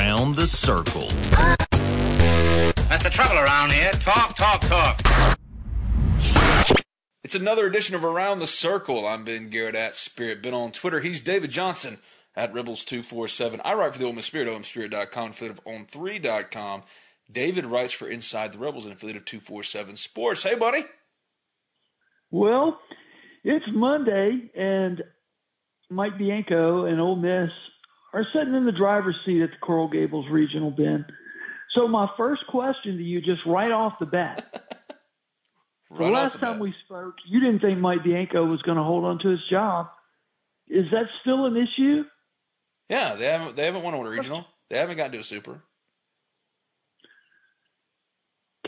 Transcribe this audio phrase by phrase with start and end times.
[0.00, 1.08] Around the Circle.
[2.88, 3.92] That's the trouble around here.
[3.92, 4.98] Talk, talk, talk.
[7.22, 9.06] It's another edition of Around the Circle.
[9.06, 11.00] I'm Ben Garrett at Spirit Ben on Twitter.
[11.00, 11.98] He's David Johnson
[12.34, 13.60] at Rebels247.
[13.62, 16.82] I write for the Ole Miss Spirit, OleMissSpirit.com, affiliate of On3.com.
[17.30, 20.42] David writes for Inside the Rebels, an affiliate of 247 Sports.
[20.42, 20.86] Hey, buddy.
[22.30, 22.78] Well,
[23.44, 25.02] it's Monday, and
[25.90, 27.50] Mike Bianco and Ole Miss
[28.12, 31.06] are sitting in the driver's seat at the Coral Gables Regional Ben.
[31.74, 34.44] So my first question to you, just right off the bat.
[35.90, 36.62] the Right off last the time bat.
[36.62, 39.86] we spoke, you didn't think Mike Bianco was going to hold on to his job.
[40.68, 42.04] Is that still an issue?
[42.88, 44.46] Yeah, they haven't they haven't won a regional.
[44.68, 45.62] They haven't gotten to a super.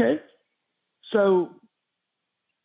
[0.01, 0.21] Okay.
[1.13, 1.51] So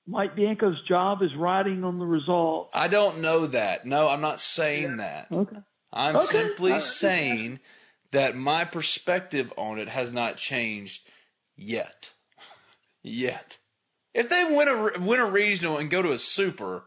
[0.07, 2.69] Mike Bianco's job is riding on the result.
[2.73, 3.85] I don't know that.
[3.85, 5.27] No, I'm not saying that.
[5.31, 5.57] Okay.
[5.91, 6.25] I'm Okay.
[6.27, 6.81] simply right.
[6.83, 7.59] saying
[8.11, 11.07] that my perspective on it has not changed
[11.55, 12.11] yet.
[13.03, 13.57] yet.
[14.13, 16.83] If they win a win a regional and go to a super,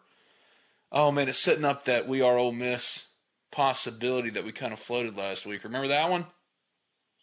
[0.91, 3.05] oh man, it's setting up that we are Ole Miss
[3.53, 5.65] possibility that we kind of floated last week.
[5.65, 6.27] Remember that one?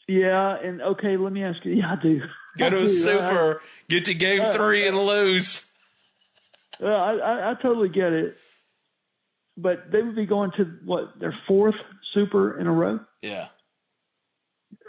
[0.08, 1.74] Yeah, and okay, let me ask you.
[1.74, 2.22] Yeah, I do.
[2.58, 5.66] Go to a super, get to game Uh, three and lose.
[6.82, 8.38] I, I, I, I totally get it.
[9.58, 11.76] But they would be going to what their fourth
[12.14, 13.00] super in a row.
[13.22, 13.48] Yeah.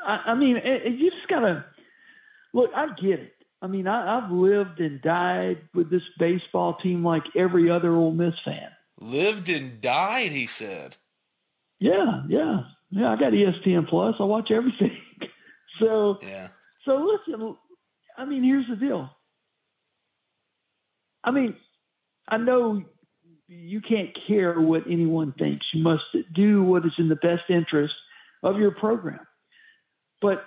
[0.04, 1.64] I, I mean, it, it, you just gotta
[2.52, 2.70] look.
[2.74, 3.32] I get it.
[3.62, 8.12] I mean, I, I've lived and died with this baseball team like every other Ole
[8.12, 8.68] Miss fan.
[9.00, 10.96] Lived and died, he said.
[11.80, 13.10] Yeah, yeah, yeah.
[13.12, 14.16] I got ESPN Plus.
[14.20, 14.96] I watch everything.
[15.80, 16.48] so, Yeah.
[16.84, 17.56] so listen.
[18.16, 19.08] I mean, here's the deal.
[21.24, 21.56] I mean,
[22.28, 22.82] I know
[23.48, 25.66] you can't care what anyone thinks.
[25.72, 26.04] You must
[26.34, 27.94] do what is in the best interest
[28.42, 29.20] of your program.
[30.20, 30.44] But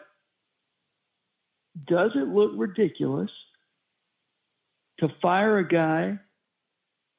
[1.88, 3.32] does it look ridiculous
[5.00, 6.20] to fire a guy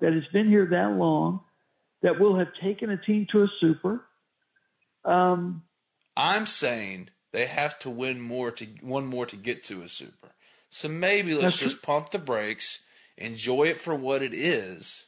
[0.00, 1.41] that has been here that long,
[2.03, 4.04] that will have taken a team to a super?
[5.04, 5.62] Um,
[6.16, 10.28] I'm saying they have to win more to one more to get to a super.
[10.71, 12.81] So maybe let's just pump the brakes,
[13.19, 15.04] enjoy it for what it is,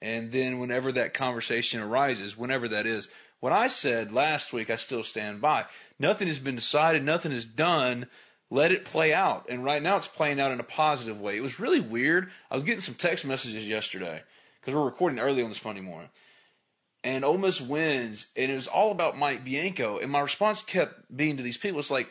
[0.00, 3.08] and then whenever that conversation arises, whenever that is,
[3.40, 5.64] what I said last week, I still stand by.
[5.98, 8.06] Nothing has been decided, nothing is done.
[8.52, 9.46] Let it play out.
[9.48, 11.36] And right now it's playing out in a positive way.
[11.36, 12.30] It was really weird.
[12.50, 14.22] I was getting some text messages yesterday
[14.60, 16.08] because we're recording early on this Monday morning
[17.02, 19.98] and Ole Miss wins, and it was all about Mike Bianco.
[19.98, 22.08] And my response kept being to these people, it's like,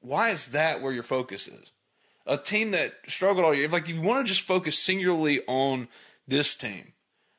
[0.00, 1.72] why is that where your focus is?
[2.26, 3.64] A team that struggled all year.
[3.64, 5.88] If like you want to just focus singularly on
[6.28, 6.92] this team,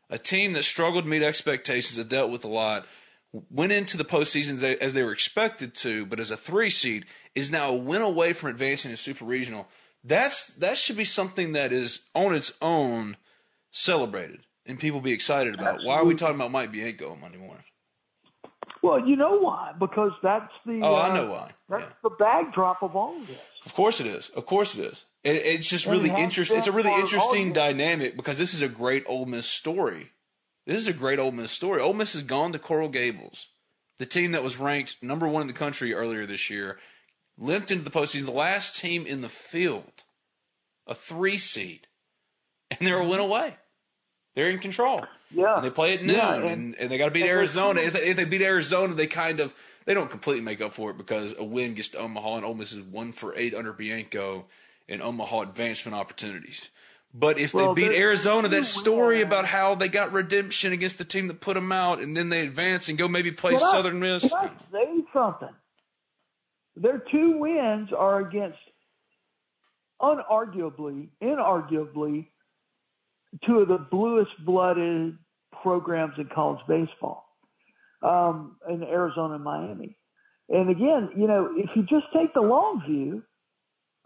[0.09, 2.85] a team that struggled to meet expectations, that dealt with a lot,
[3.50, 6.69] went into the postseason as they, as they were expected to, but as a three
[6.69, 9.68] seed, is now a win away from advancing to super regional.
[10.03, 13.18] That's that should be something that is on its own
[13.72, 15.79] celebrated and people be excited about.
[15.84, 17.63] Why are we talking about Mike Bianco on Monday morning?
[18.84, 19.74] well, you know why?
[19.78, 21.51] Because that's the Oh, uh, I know why.
[21.69, 21.89] That's Yeah.
[22.03, 23.39] the backdrop of all of this.
[23.66, 24.29] Of course it is.
[24.29, 25.03] Of course it is.
[25.27, 26.57] It, it's just really interesting.
[26.57, 30.11] It's a really interesting dynamic because this is a great Ole Miss story.
[30.65, 31.81] This is a great Ole Miss story.
[31.81, 33.47] Ole Miss has gone to Coral Gables,
[33.99, 36.77] the team that was ranked number one in the country earlier this year,
[37.38, 40.03] limped into the postseason, the last team in the field,
[40.88, 41.88] a three seed,
[42.71, 43.55] and they're a win away.
[44.35, 45.05] They're in control.
[45.31, 47.81] Yeah, And they play at noon, Yeah, and, and- and, they got to beat Arizona.
[47.81, 49.53] If they, if they beat Arizona, they kind of
[49.85, 52.53] they don't completely make up for it because a win gets to Omaha, and Ole
[52.55, 54.45] Miss is one for eight under Bianco
[54.88, 56.70] in Omaha advancement opportunities.
[57.14, 61.06] But if Well, they beat Arizona, that story about how they got redemption against the
[61.06, 63.72] team that put them out, and then they advance and go maybe play Can I-
[63.72, 64.22] Southern Miss.
[64.24, 65.50] Can I say something?
[66.75, 68.59] Their two wins are against
[70.02, 72.28] unarguably, inarguably,
[73.46, 75.18] two of the bluest blooded
[75.64, 77.25] programs in college baseball
[78.04, 79.98] um, in Arizona and Miami.
[80.50, 83.24] And again, you know, if you just take the long view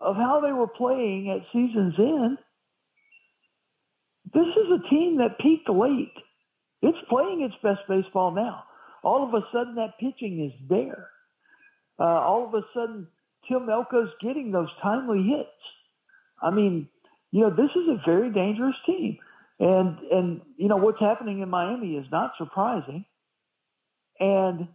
[0.01, 2.37] of how they were playing at season's end,
[4.33, 6.13] this is a team that peaked late.
[6.81, 8.63] It's playing its best baseball now.
[9.03, 11.09] All of a sudden, that pitching is there.
[11.99, 13.07] Uh, all of a sudden,
[13.47, 15.49] Tim Elko's getting those timely hits.
[16.41, 16.87] I mean,
[17.31, 19.17] you know, this is a very dangerous team.
[19.59, 23.05] And, and, you know, what's happening in Miami is not surprising.
[24.19, 24.67] And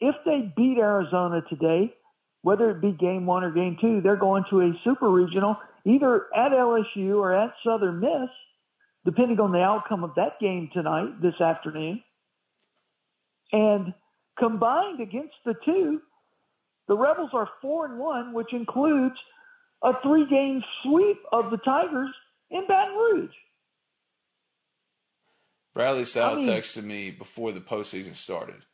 [0.00, 1.94] if they beat Arizona today,
[2.42, 6.26] whether it be game one or game two, they're going to a super regional, either
[6.34, 8.30] at LSU or at Southern Miss,
[9.04, 12.02] depending on the outcome of that game tonight, this afternoon.
[13.52, 13.92] And
[14.38, 16.00] combined against the two,
[16.88, 19.14] The Rebels are four and one, which includes
[19.82, 22.10] a three game sweep of the Tigers
[22.50, 23.30] in Baton Rouge.
[25.74, 28.64] Bradley Sal I mean- texted me before the postseason started,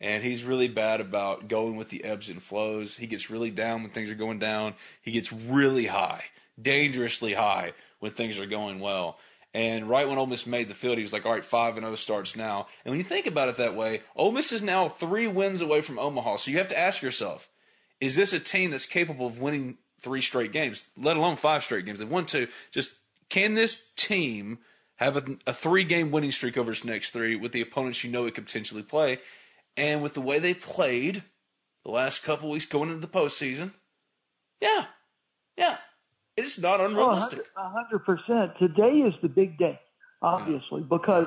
[0.00, 2.96] and he's really bad about going with the ebbs and flows.
[2.96, 4.74] He gets really down when things are going down.
[5.02, 6.24] He gets really high,
[6.60, 9.18] dangerously high when things are going well.
[9.54, 11.86] And right when Ole Miss made the field, he was like, "All right, five and
[11.86, 14.88] zero starts now." And when you think about it that way, Ole Miss is now
[14.88, 16.36] three wins away from Omaha.
[16.36, 17.48] So you have to ask yourself:
[18.00, 21.86] Is this a team that's capable of winning three straight games, let alone five straight
[21.86, 22.00] games?
[22.00, 22.48] They've won two.
[22.72, 22.94] Just
[23.28, 24.58] can this team
[24.96, 28.10] have a, a three game winning streak over its next three with the opponents you
[28.10, 29.20] know it could potentially play?
[29.76, 31.22] And with the way they played
[31.84, 33.72] the last couple weeks going into the postseason,
[34.60, 34.86] yeah,
[35.56, 35.76] yeah,
[36.36, 37.40] it is not Oh, unrealistic.
[37.56, 38.52] A hundred percent.
[38.58, 39.78] Today is the big day,
[40.22, 41.26] obviously, because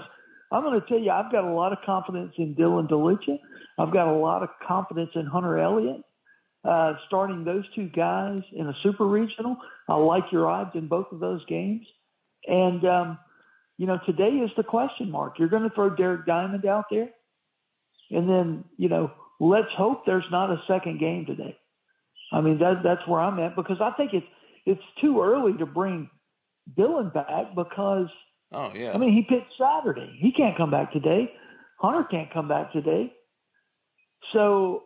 [0.52, 3.38] I'm going to tell you, I've got a lot of confidence in Dylan DeLucia.
[3.78, 6.02] I've got a lot of confidence in Hunter Elliott.
[6.64, 9.56] Uh, starting those two guys in a super regional,
[9.88, 11.86] I like your odds in both of those games.
[12.46, 13.20] And um,
[13.78, 15.38] you know, today is the question mark.
[15.38, 17.10] You're going to throw Derek Diamond out there,
[18.12, 21.58] and then you know, let's hope there's not a second game today.
[22.32, 24.28] I mean, that that's where I'm at because I think it's
[24.66, 26.10] it's too early to bring
[26.78, 28.08] Dylan back because
[28.52, 30.18] Oh yeah, I mean he pitched Saturday.
[30.20, 31.32] He can't come back today.
[31.80, 33.14] Hunter can't come back today.
[34.34, 34.84] So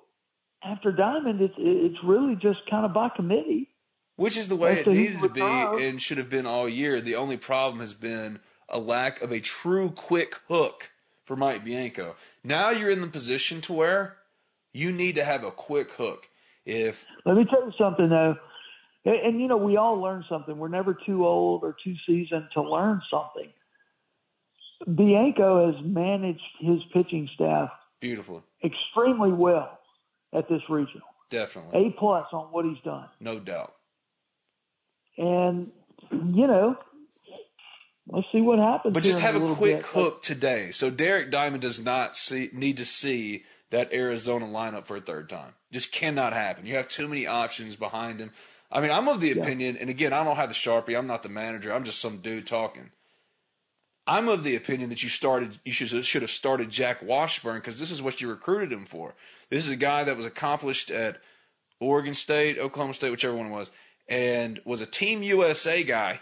[0.63, 3.69] after Diamond, it's it's really just kind of by committee.
[4.15, 7.01] which is the way it needed to be and should have been all year.
[7.01, 8.39] The only problem has been
[8.69, 10.90] a lack of a true quick hook
[11.31, 12.15] for Mike Bianco.
[12.43, 14.17] Now you're in the position to where
[14.73, 16.27] you need to have a quick hook.
[16.65, 18.35] If Let me tell you something though,
[19.05, 20.57] and, and you know we all learn something.
[20.57, 23.49] We're never too old or too seasoned to learn something.
[24.93, 27.69] Bianco has managed his pitching staff
[28.01, 29.79] beautiful, extremely well
[30.33, 31.07] at this regional.
[31.29, 33.07] definitely, A plus on what he's done.
[33.21, 33.73] no doubt.
[35.17, 35.71] And
[36.11, 36.75] you know,
[38.07, 38.93] let's see what happens.
[38.93, 39.85] But just have a little quick bit.
[39.87, 40.71] hook today.
[40.71, 45.29] So Derek Diamond does not see need to see that Arizona lineup for a third
[45.29, 45.53] time.
[45.71, 46.65] Just cannot happen.
[46.65, 48.31] You have too many options behind him.
[48.71, 49.41] I mean, I'm of the Yeah.
[49.43, 50.97] opinion, and again, I don't have the sharpie.
[50.97, 51.73] I'm not the manager.
[51.73, 52.91] I'm just some dude talking.
[54.07, 55.59] I'm of the opinion that you started.
[55.63, 59.15] You should should have started Jack Washburn because this is what you recruited him for.
[59.49, 61.21] This is a guy that was accomplished at
[61.79, 63.71] Oregon State, Oklahoma State, whichever one it was,
[64.07, 66.19] and was a Team USA guy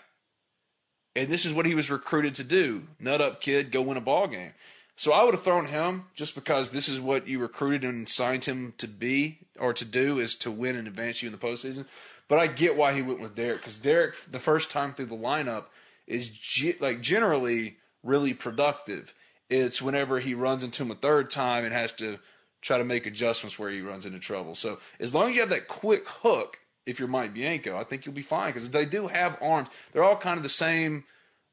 [1.19, 2.83] and this is what he was recruited to do.
[2.97, 4.53] Nut up kid, go win a ball game.
[4.95, 8.45] So I would have thrown him just because this is what you recruited and signed
[8.45, 11.85] him to be or to do is to win and advance you in the postseason.
[12.29, 15.15] But I get why he went with Derek because Derek, the first time through the
[15.17, 15.65] lineup,
[16.07, 19.13] is ge- like generally really productive.
[19.49, 22.17] It's whenever he runs into him a third time and has to
[22.61, 24.55] try to make adjustments where he runs into trouble.
[24.55, 28.05] So as long as you have that quick hook, if you're Mike Bianco, I think
[28.05, 29.69] you'll be fine because they do have arms.
[29.91, 31.03] They're all kind of the same.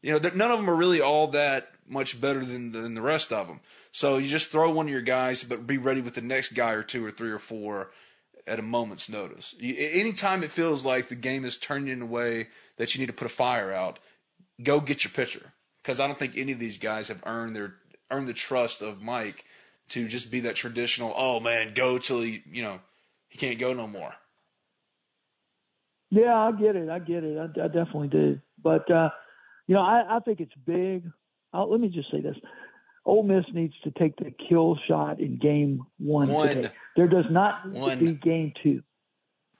[0.02, 3.32] You know, none of them are really all that much better than than the rest
[3.32, 3.60] of them.
[3.92, 6.72] So you just throw one of your guys, but be ready with the next guy
[6.72, 7.90] or two or three or four
[8.46, 9.54] at a moment's notice.
[9.58, 13.06] You, anytime it feels like the game is turning in a way that you need
[13.06, 13.98] to put a fire out,
[14.62, 17.74] go get your pitcher because I don't think any of these guys have earned their
[18.10, 19.44] earned the trust of Mike
[19.90, 21.12] to just be that traditional.
[21.16, 22.80] Oh man, go till he you know
[23.28, 24.14] he can't go no more.
[26.10, 26.88] Yeah, I get it.
[26.88, 27.36] I get it.
[27.38, 28.38] I, I definitely do.
[28.62, 29.10] But uh,
[29.66, 31.04] you know, I, I think it's big.
[31.52, 32.36] I'll, let me just say this:
[33.04, 36.28] Ole Miss needs to take the kill shot in Game One.
[36.28, 36.48] One.
[36.48, 36.70] Today.
[36.96, 37.98] There does not need One.
[37.98, 38.82] to be Game Two.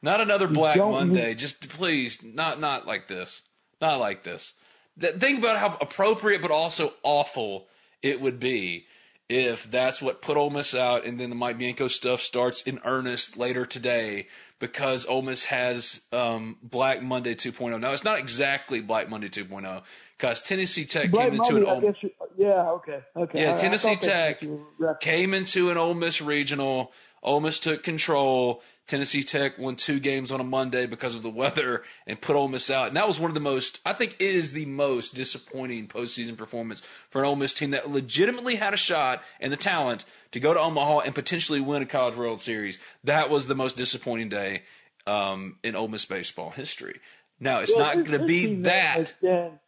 [0.03, 1.29] Not another Black Monday.
[1.31, 3.43] need- Just please, not not like this.
[3.81, 4.53] Not like this.
[5.01, 7.67] Th- Think about how appropriate but also awful
[8.03, 8.87] it would be
[9.29, 12.79] if that's what put Ole Miss out, and then the Mike Bianco stuff starts in
[12.85, 17.79] earnest later today because Ole Miss has um, Black Monday 2.0.
[17.81, 19.83] Now it's not exactly Black Monday 2.0
[20.17, 21.95] because Tennessee Tech Black came into Monday, an Ole.
[22.03, 22.71] You, yeah.
[22.71, 23.01] Okay.
[23.17, 23.43] Okay.
[23.43, 25.01] yeah, Tennessee Tech what you were referencing.
[25.01, 26.93] came into an Ole Miss regional.
[27.23, 28.63] Ole Miss took control.
[28.87, 32.47] Tennessee Tech won two games on a Monday because of the weather and put Ole
[32.49, 32.89] Miss out.
[32.89, 36.37] And that was one of the most, I think it is the most disappointing postseason
[36.37, 40.39] performance for an Ole Miss team that legitimately had a shot and the talent to
[40.41, 42.79] go to Omaha and potentially win a College World Series.
[43.03, 44.63] That was the most disappointing day
[45.07, 47.01] um, in Ole Miss baseball history.
[47.41, 49.15] Now, it's Well, not going to be that.
[49.21, 49.59] been-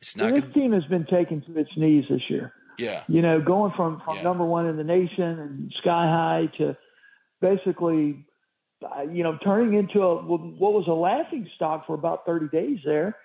[0.00, 2.52] It's not this to, team has been taken to its knees this year.
[2.78, 3.02] yeah.
[3.08, 4.22] you know, going from, from Yeah.
[4.22, 6.76] number one in the nation and sky high to
[7.40, 8.24] basically,
[8.82, 12.78] uh, you know, turning into a, what was a laughing stock for about 30 days
[12.84, 13.16] there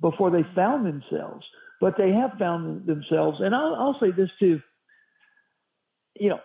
[0.00, 1.46] before they found themselves.
[1.80, 3.38] But they have found themselves.
[3.40, 4.60] And I'll, I'll say this too.
[6.18, 6.40] You know,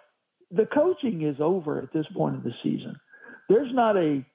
[0.51, 2.95] the coaching is over at this point of the season.
[3.49, 4.25] there's not a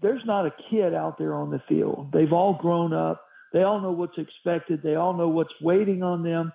[0.00, 2.10] there's not a kid out there on the field.
[2.12, 3.22] They've all grown up.
[3.52, 4.82] They all know what's expected.
[4.82, 6.52] They all know what's waiting on them.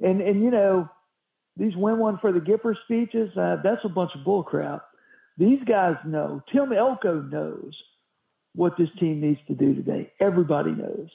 [0.00, 0.88] And and you know,
[1.56, 4.82] these win one for the Gipper speeches, uh, that's a bunch of bullcrap.
[5.38, 6.42] These guys know.
[6.52, 7.74] Tim Elko knows
[8.54, 10.12] what this team needs to do today.
[10.20, 11.08] Everybody knows.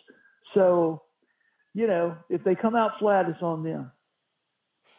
[0.54, 1.02] So,
[1.74, 3.92] you know, if they come out flat, it's on them.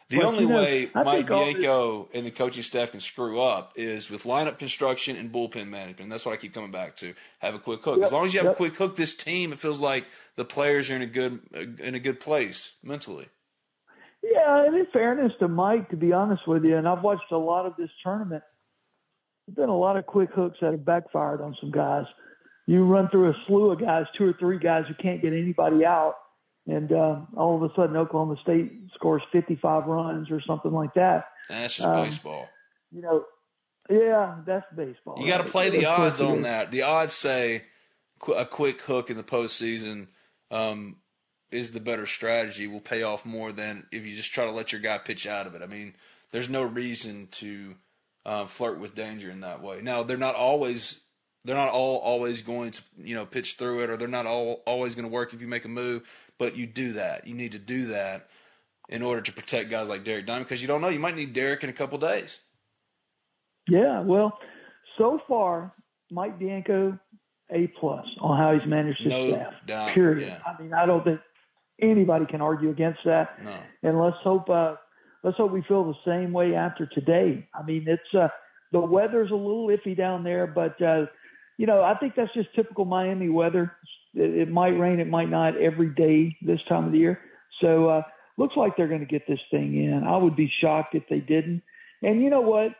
[0.09, 2.63] The But, only you know, way I Mike think all this- Bianco and the coaching
[2.63, 6.09] staff can screw up is with lineup construction and bullpen management.
[6.09, 7.13] That's what I keep coming back to.
[7.39, 7.97] Have a quick hook.
[7.99, 10.45] Yep, As long as you have a quick hook, this team it feels like the
[10.45, 11.39] players are in a good
[11.79, 13.29] in a good place mentally.
[14.23, 17.37] Yeah, and in fairness to Mike, to be honest with you, and I've watched a
[17.37, 18.43] lot of this tournament,
[19.45, 22.05] there's been a lot of quick hooks that have backfired on some guys.
[22.65, 25.83] You run through a slew of guys, two or three guys who can't get anybody
[25.85, 26.15] out,
[26.65, 31.25] and uh, all of a sudden Oklahoma State scores 55 runs or something like that.
[31.49, 32.47] That's just Um, baseball.
[32.91, 33.25] You know,
[33.89, 35.17] yeah, that's baseball.
[35.19, 36.71] You got to play the course odds on that.
[36.71, 37.63] The odds say
[38.33, 40.07] a quick hook in the postseason
[40.51, 40.95] um,
[41.53, 42.67] is the better strategy.
[42.67, 45.47] Will pay off more than if you just try to let your guy pitch out
[45.47, 45.61] of it.
[45.61, 45.93] I mean,
[46.31, 47.75] there's no reason to
[48.25, 49.81] uh, flirt with danger in that way.
[49.81, 50.97] Now, they're not always
[51.45, 54.63] they're not all always going to you know pitch through it, or they're not all
[54.65, 56.03] always going to work if you make a move.
[56.39, 57.27] But you do that.
[57.27, 58.27] You need to do that
[58.89, 61.33] in order to protect guys like Derek Diamond because you don't know you might need
[61.33, 62.39] Derek in a couple days.
[63.69, 64.37] Yeah, well,
[64.97, 65.73] so far,
[66.11, 66.97] Mike Bianco,
[67.51, 69.53] A plus on how he's managed his No staff.
[69.65, 70.27] doubt, Period.
[70.27, 70.39] yeah.
[70.45, 71.19] I mean, I don't think
[71.81, 73.43] anybody can argue against that.
[73.43, 73.57] No.
[73.83, 74.75] And let's hope uh,
[75.23, 77.47] let's hope we feel the same way after today.
[77.53, 78.27] I mean, it's uh,
[78.71, 81.05] the weather's a little iffy down there, but uh,
[81.57, 83.73] you know, I think that's just typical Miami weather.
[84.13, 87.19] It, it might rain, it might not every day this time of the year.
[87.61, 88.01] So uh,
[88.37, 90.03] looks like they're going to get this thing in.
[90.03, 91.61] I would be shocked if they didn't.
[92.01, 92.71] And you know what?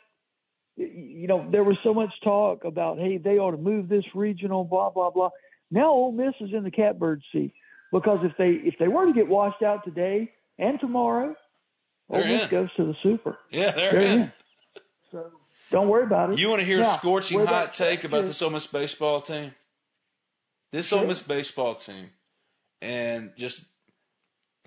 [0.76, 4.64] You know, there was so much talk about, hey, they ought to move this regional,
[4.64, 5.30] blah blah blah.
[5.70, 7.54] Now Ole Miss is in the catbird seat
[7.94, 11.36] because if they if they were to get washed out today and tomorrow,
[12.10, 13.38] Ole Miss goes to the Super.
[13.52, 14.20] Yeah, they're, They're in.
[14.22, 14.32] in.
[15.12, 15.32] So
[15.72, 16.40] don't worry about it.
[16.40, 19.54] You want to hear Now, a scorching hot take about this Ole Miss baseball team?
[20.72, 22.10] This Ole Miss baseball team,
[22.82, 23.62] and just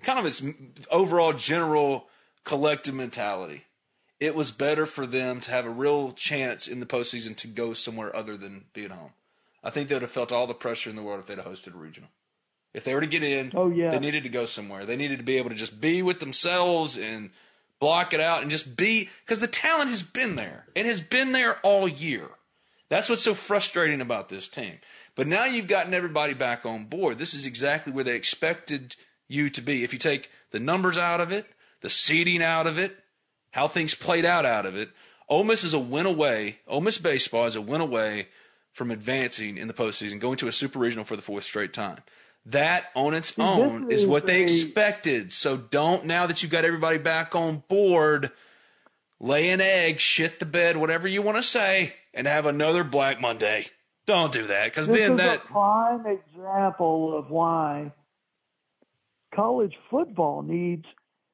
[0.01, 0.41] kind of its
[0.89, 2.07] overall general
[2.45, 3.65] collective mentality.
[4.19, 7.73] It was better for them to have a real chance in the postseason to go
[7.73, 9.11] somewhere other than be at home.
[9.63, 11.45] I think they would have felt all the pressure in the world if they'd have
[11.45, 12.09] hosted a regional.
[12.73, 13.89] If they were to get in, Oh, yeah.
[13.91, 14.85] they needed to go somewhere.
[14.85, 17.31] They needed to be able to just be with themselves and
[17.79, 20.65] block it out and just be because the talent has been there.
[20.75, 22.29] It has been there all year.
[22.89, 24.79] That's what's so frustrating about this team.
[25.15, 27.17] But now you've gotten everybody back on board.
[27.17, 28.95] This is exactly where they expected
[29.27, 29.83] you to be.
[29.83, 31.47] If you take the numbers out of it,
[31.81, 32.97] the seeding out of it,
[33.51, 34.89] how things played out out of it,
[35.27, 36.59] Ole Miss is a win away.
[36.67, 38.27] Ole Miss baseball is a win away
[38.71, 41.99] from advancing in the postseason, going to a super regional for the fourth straight time.
[42.51, 45.33] That on its own is what they expected.
[45.33, 48.31] So don't now that you've got everybody back on board,
[49.19, 53.19] lay an egg, shit the bed, whatever you want to say, and have another Black
[53.19, 53.67] Monday.
[54.05, 57.91] Don't do that because then is that a prime example of why
[59.35, 60.85] college football needs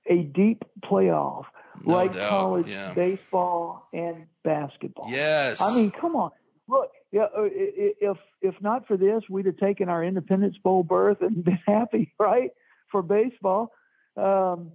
[0.10, 1.46] a deep playoff,
[1.86, 2.94] No like doubt, college yeah.
[2.96, 5.10] baseball and basketball.
[5.10, 6.32] yes, I mean, come on.
[6.68, 11.22] Look, yeah, uh, if if not for this, we'd have taken our Independence Bowl berth
[11.22, 12.50] and been happy, right,
[12.92, 13.72] for baseball.
[14.18, 14.72] Um,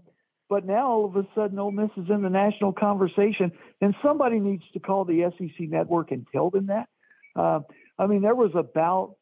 [0.48, 4.38] but now all of a sudden, Ole Miss is in the national conversation, and somebody
[4.38, 6.88] needs to call the SEC network and tell them that.
[7.34, 7.60] Uh,
[7.98, 9.16] I mean, there was about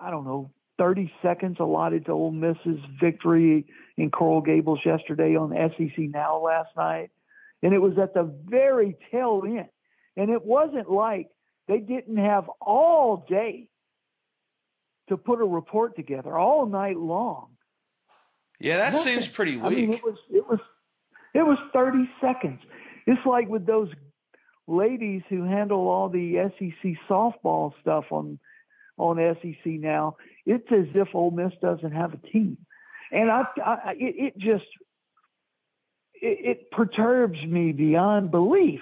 [0.00, 3.66] I don't know 30 seconds allotted to Ole Miss's victory
[3.98, 7.10] in Coral Gables yesterday on SEC Now last night,
[7.62, 9.68] and it was at the very tail end.
[10.16, 11.28] And it wasn't like
[11.68, 13.68] they didn't have all day
[15.08, 17.48] to put a report together all night long.
[18.60, 19.12] yeah, that Nothing.
[19.14, 19.64] seems pretty weak.
[19.64, 20.60] I mean, it was it was
[21.34, 22.60] it was 30 seconds.
[23.06, 23.88] It's like with those
[24.68, 28.38] ladies who handle all the SEC softball stuff on
[28.98, 30.16] on SEC now.
[30.46, 32.58] It's as if Ole Miss doesn't have a team,
[33.10, 34.64] and I, I it, it just
[36.14, 38.80] it, it perturbs me beyond belief.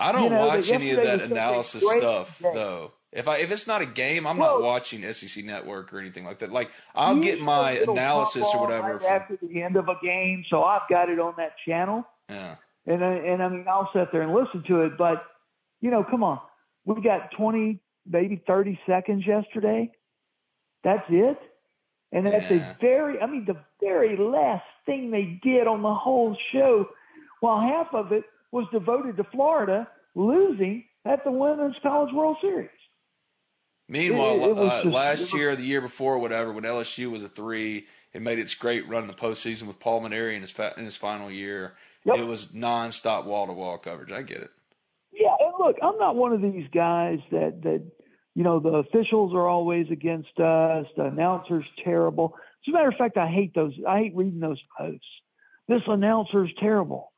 [0.00, 2.92] I don't you know, watch any of that was such a analysis stuff though.
[3.12, 6.24] If I if it's not a game, I'm Well- not watching SEC Network or anything
[6.24, 6.50] like that.
[6.50, 8.96] Like I'll get my analysis or whatever.
[8.96, 12.04] right after the end of a game, so I've got it on that channel.
[12.28, 12.56] yeah,
[12.86, 15.24] and I, and I mean I'll sit there and listen to it, but
[15.80, 16.40] you know, come on,
[16.84, 19.90] we got 20, maybe 30 seconds yesterday.
[20.84, 21.38] That's it,
[22.12, 22.70] and that's Yeah.
[22.70, 26.88] a very, I mean, the very last thing they did on the whole show,
[27.40, 32.68] while half of it was devoted to Florida losing, at the Women's College World Series.
[33.88, 37.22] Meanwhile, It- it uh, just- last year, or the year before, whatever, when LSU was
[37.22, 40.50] a three, it made its great run in the postseason with Paul Mainieri in his
[40.50, 41.74] fa- in his final year.
[42.04, 42.18] Yep.
[42.18, 44.12] It was nonstop wall to wall coverage.
[44.12, 44.50] I get it.
[45.12, 47.82] Yeah, and look, I'm not one of these guys that that
[48.34, 50.86] you know the officials are always against us.
[50.96, 52.34] The announcer's terrible.
[52.66, 53.72] As a matter of fact, I hate those.
[53.86, 55.04] I hate reading those posts.
[55.68, 57.11] This announcer's terrible.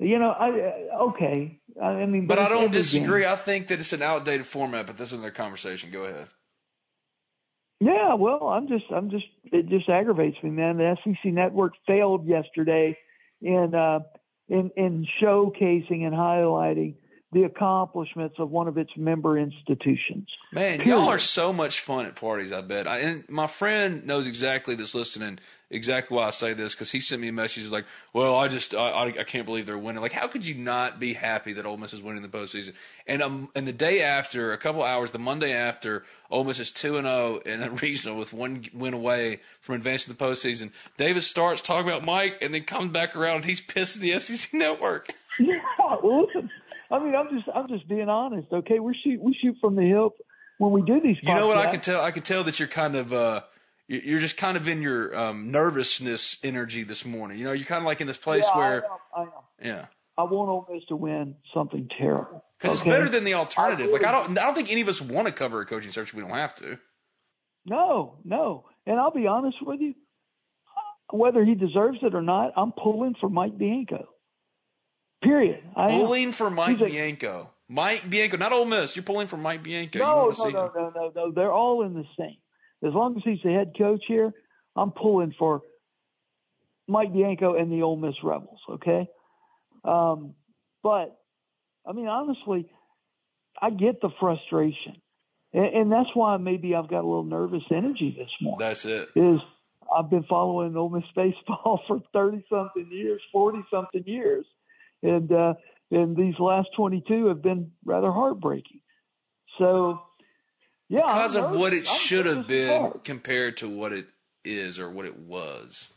[0.00, 1.60] You know, I uh, okay.
[1.80, 3.22] I, mean, But I don't disagree.
[3.22, 3.30] game.
[3.30, 5.90] I think that it's an outdated format, but this is another conversation.
[5.90, 6.26] Go ahead.
[7.80, 10.78] Yeah, well, I'm just, I'm just, it just aggravates me, man.
[10.78, 12.96] The SEC network failed yesterday
[13.42, 14.00] in uh,
[14.48, 16.94] in in showcasing and highlighting
[17.32, 20.28] the accomplishments of one of its member institutions.
[20.52, 20.98] Man, Period.
[20.98, 22.52] y'all are so much fun at parties.
[22.52, 22.88] I bet.
[22.88, 25.38] I, and my friend knows exactly this listening
[25.70, 28.48] exactly why I say this because he sent me a message he's like, "Well, I
[28.48, 30.02] just I, I, can't believe they're winning.
[30.02, 32.74] Like, how could you not be happy that Ole Miss is winning the postseason?"
[33.06, 36.70] And um, and the day after, a couple hours, the Monday after, Ole Miss is
[36.70, 40.72] two and zero in a regional with one win away from advancing the postseason.
[40.96, 44.18] Davis starts talking about Mike, and then comes back around and he's pissed at the
[44.18, 45.14] SEC network.
[45.38, 45.60] Yeah,
[46.02, 46.50] well, listen.
[46.90, 48.52] I mean, I'm just, I'm just being honest.
[48.52, 50.26] Okay, we shoot, we shoot from the hip
[50.58, 51.16] when we do these.
[51.22, 52.02] You know what I can tell?
[52.02, 53.42] I can tell that you're kind of uh,
[53.98, 57.38] you're just kind of in your um, nervousness energy this morning.
[57.38, 59.28] You know, you're kind of like in this place Yeah, where, I am, I am.
[59.62, 59.84] yeah,
[60.16, 62.44] I want Ole Miss to win something terrible.
[62.60, 62.90] because okay?
[62.90, 63.88] it's better than the alternative.
[63.88, 65.90] I Like I don't, I don't think any of us want to cover a coaching
[65.90, 66.08] search.
[66.10, 66.78] if We don't have to.
[67.66, 68.64] No, no.
[68.86, 69.94] And I'll be honest with you,
[71.10, 74.08] whether he deserves it or not, I'm pulling for Mike Bianco.
[75.22, 75.62] Period.
[75.76, 76.00] I am.
[76.00, 78.96] Pulling for Mike He's a- Bianco, Mike Bianco, not Ole Miss.
[78.96, 79.98] You're pulling for Mike Bianco.
[79.98, 81.32] No, no, no, no, no, no.
[81.32, 82.36] They're all in the same.
[82.82, 84.32] As long as he's the head coach here,
[84.76, 85.62] I'm pulling for
[86.88, 88.60] Mike Bianco and the Ole Miss Rebels.
[88.70, 89.08] Okay,
[89.84, 90.34] um,
[90.82, 91.18] but
[91.86, 92.68] I mean, honestly,
[93.60, 94.96] I get the frustration,
[95.52, 98.66] and, and that's why maybe I've got a little nervous energy this morning.
[98.66, 99.08] That's it.
[99.14, 99.40] is
[99.94, 104.46] I've been following Ole Miss baseball for thirty something years, forty something years,
[105.02, 105.54] and uh,
[105.90, 108.80] and these last twenty two have been rather heartbreaking.
[109.58, 110.00] So,
[110.90, 113.04] yeah, Because of what it I'm should have been fuck.
[113.04, 114.06] compared to what it
[114.44, 115.88] is or what it was.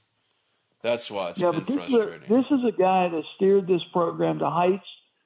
[0.81, 2.29] That's why it's Yeah, been but this is, a, frustrating.
[2.37, 4.85] this is a guy that steered this program to heights,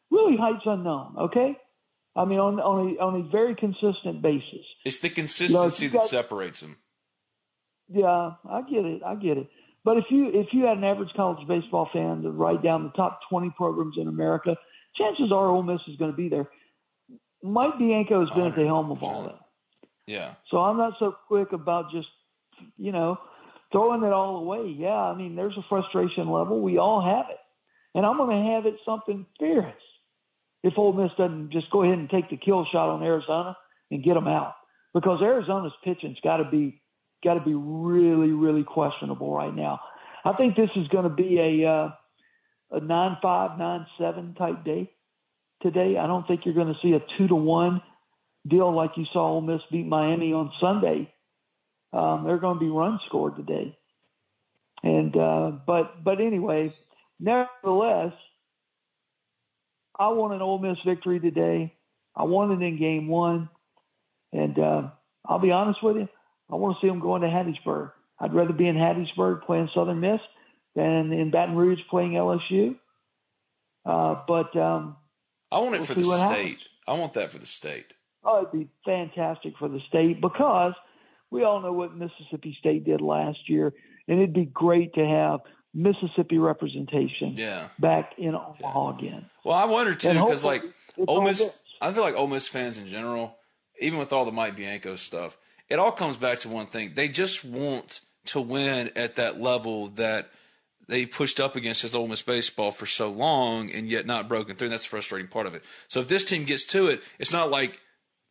[0.09, 1.15] really heights unknown.
[1.17, 1.57] Okay,
[2.15, 4.65] I mean on on a on a very consistent basis.
[4.85, 6.77] it's the consistency you that got- separates them.
[7.89, 9.01] Yeah, I get it.
[9.03, 9.49] I get it.
[9.83, 12.89] But if you if you had an average college baseball fan to write down the
[12.91, 14.55] top 20 programs in America,
[14.95, 16.49] chances are Ole Miss is going to be there.
[17.41, 19.25] Mike Bianco has been at the helm of all 100%.
[19.27, 19.39] that,
[20.07, 20.35] Yeah.
[20.49, 22.07] so I'm not so quick about just
[22.77, 23.17] you know
[23.71, 24.73] throwing it all away.
[24.77, 26.61] Yeah, I mean there's a frustration level.
[26.61, 27.39] We all have it,
[27.93, 29.73] and I'm going to have it something fierce
[30.63, 33.55] if Ole Miss doesn't just go ahead and take the kill shot on Arizona
[33.91, 34.55] and get them out
[34.93, 36.81] because Arizona's pitching's got to be
[37.23, 39.79] got to be really really questionable right now.
[40.25, 41.89] I think this is going to be a uh,
[42.71, 44.91] a nine five nine seven type day
[45.61, 45.97] today.
[45.97, 47.81] I don't think you're going to see a two to one
[48.47, 51.11] deal like you saw Ole Miss beat Miami on Sunday.
[51.93, 53.77] Um, they're going to be run scored today,
[54.83, 56.73] and uh, but but anyway,
[57.19, 58.13] nevertheless,
[59.97, 61.73] I want an Ole Miss victory today.
[62.15, 63.49] I want it in game one,
[64.33, 64.89] and uh,
[65.25, 66.09] I'll be honest with you,
[66.51, 67.91] I want to see them going to Hattiesburg.
[68.19, 70.19] I'd rather be in Hattiesburg playing Southern Miss
[70.75, 72.75] than in Baton Rouge playing LSU.
[73.85, 74.97] Uh, but um,
[75.51, 76.19] I want it We'll for the state.
[76.19, 76.67] happens.
[76.87, 77.93] I want that for the state.
[78.29, 80.73] Oh, it'd be fantastic for the state because
[81.31, 83.73] we all know what Mississippi State did last year,
[84.07, 85.39] and it'd be great to have
[85.73, 87.69] Mississippi representation Yeah.
[87.79, 89.29] back in Omaha again.
[89.45, 90.63] Well, I wonder too because like
[91.07, 91.41] Ole Miss.
[91.81, 93.37] I feel like Ole Miss fans in general,
[93.79, 95.37] even with all the Mike Bianco stuff,
[95.69, 99.87] it all comes back to one thing: they just want to win at that level
[99.89, 100.29] that
[100.89, 104.55] they pushed up against as Ole Miss baseball for so long, and yet not broken
[104.55, 104.67] through.
[104.67, 105.63] And that's the frustrating part of it.
[105.87, 107.79] So if this team gets to it, it's not like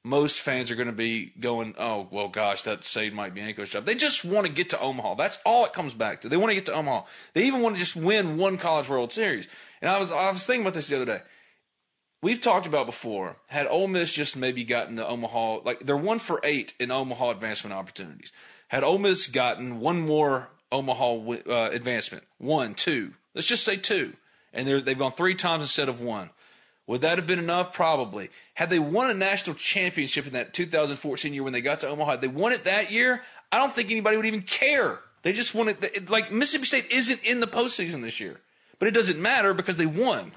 [0.06, 3.84] most fans are going to be going, "Oh, well, gosh, that saved Mike Bianco's job."
[3.84, 5.14] They just want to get to Omaha.
[5.16, 6.28] That's all it comes back to.
[6.28, 7.04] They want to get to Omaha.
[7.34, 9.48] They even want to just win one College World Series.
[9.82, 11.22] And I was I was thinking about this the other day.
[12.22, 13.36] We've talked about before.
[13.48, 17.30] Had Ole Miss just maybe gotten to Omaha, like they're one for eight in Omaha
[17.30, 18.32] advancement opportunities.
[18.68, 24.14] Had Ole Miss gotten one more Omaha uh, advancement, one, two, let's just say two,
[24.52, 26.30] and they've gone three times instead of one.
[26.86, 27.72] Would that have been enough?
[27.72, 28.30] Probably.
[28.54, 32.12] Had they won a national championship in that 2014 year when they got to Omaha,
[32.12, 35.00] had they won it that year, I don't think anybody would even care.
[35.22, 38.40] They just wanted, it- like Mississippi State isn't in the postseason this year,
[38.78, 40.32] but it doesn't matter because they won.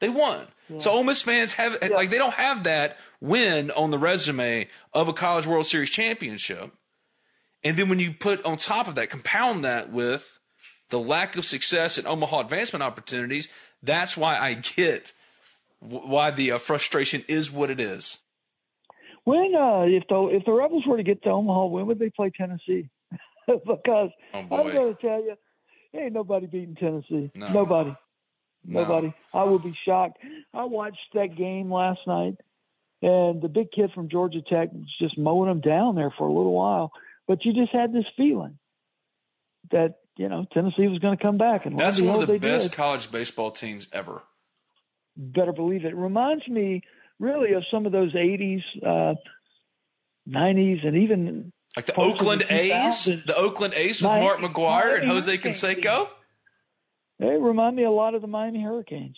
[0.00, 0.46] They won.
[0.78, 5.08] So Ole Miss fans have like they don't have that win on the resume of
[5.08, 6.70] a College World Series championship.
[7.64, 10.38] And then when you put on top of that, compound that with
[10.90, 13.48] the lack of success in Omaha advancement opportunities,
[13.82, 15.12] that's why I get
[15.80, 18.18] why the uh, frustration is what it is.
[19.24, 22.10] When uh, if the if the Rebels were to get to Omaha, when would they
[22.10, 22.88] play Tennessee?
[23.46, 25.34] because Oh I'm going to tell you,
[25.94, 27.30] ain't nobody beating Tennessee.
[27.34, 27.46] No.
[27.52, 27.94] Nobody.
[28.64, 28.82] No.
[28.82, 29.14] Nobody.
[29.32, 30.18] I would be shocked.
[30.54, 32.36] I watched that game last night,
[33.02, 36.32] and the big kid from Georgia Tech was just mowing them down there for a
[36.32, 36.92] little while.
[37.26, 38.58] But you just had this feeling
[39.70, 42.70] that you know Tennessee was going to come back, and That's one of the best
[42.70, 42.76] did.
[42.76, 44.22] college baseball teams ever.
[45.16, 45.88] Better believe it.
[45.88, 46.82] it Reminds me
[47.18, 49.14] really of some of those '80s, uh,
[50.28, 55.00] '90s, and even Like the Oakland the A's, the Oakland A's with Miami- Mark McGwire
[55.00, 56.08] and Jose Canseco.
[57.18, 59.16] they remind me a lot of the Miami Hurricanes.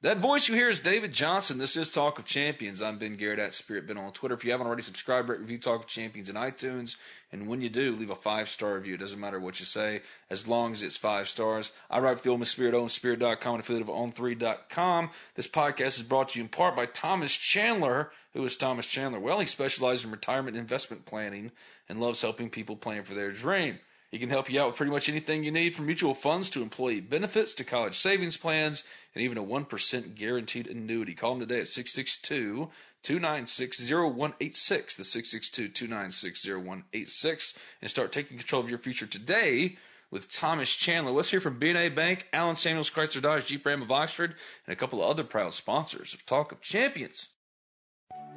[0.00, 1.58] That voice you hear is David Johnson.
[1.58, 2.80] This is Talk of Champions.
[2.80, 4.36] I'm Ben Garrett at Spirit Ben on Twitter.
[4.36, 6.94] If you haven't already, subscribe, rate, review Talk of Champions in iTunes.
[7.32, 8.94] And when you do, leave a five star review.
[8.94, 11.72] It doesn't matter what you say, as long as it's five stars.
[11.90, 15.10] I write for the Ole Miss Spirit, OleMissSpirit.com, and affiliate of On3.com.
[15.34, 18.12] This podcast is brought to you in part by Thomas Chandler.
[18.34, 19.18] Who is Thomas Chandler?
[19.18, 21.50] Well, he specializes in retirement investment planning
[21.88, 23.80] and loves helping people plan for their dream.
[24.10, 26.62] He can help you out with pretty much anything you need from mutual funds to
[26.62, 28.82] employee benefits to college savings plans
[29.14, 31.14] and even a 1% guaranteed annuity.
[31.14, 32.70] Call him today at 662
[33.02, 39.76] 296 0186, the 662 296 0186, and start taking control of your future today
[40.10, 41.12] with Thomas Chandler.
[41.12, 44.34] Let's hear from BNA Bank, Allen Samuels Chrysler Dodge Jeep Ram of Oxford,
[44.66, 47.28] and a couple of other proud sponsors of Talk of Champions.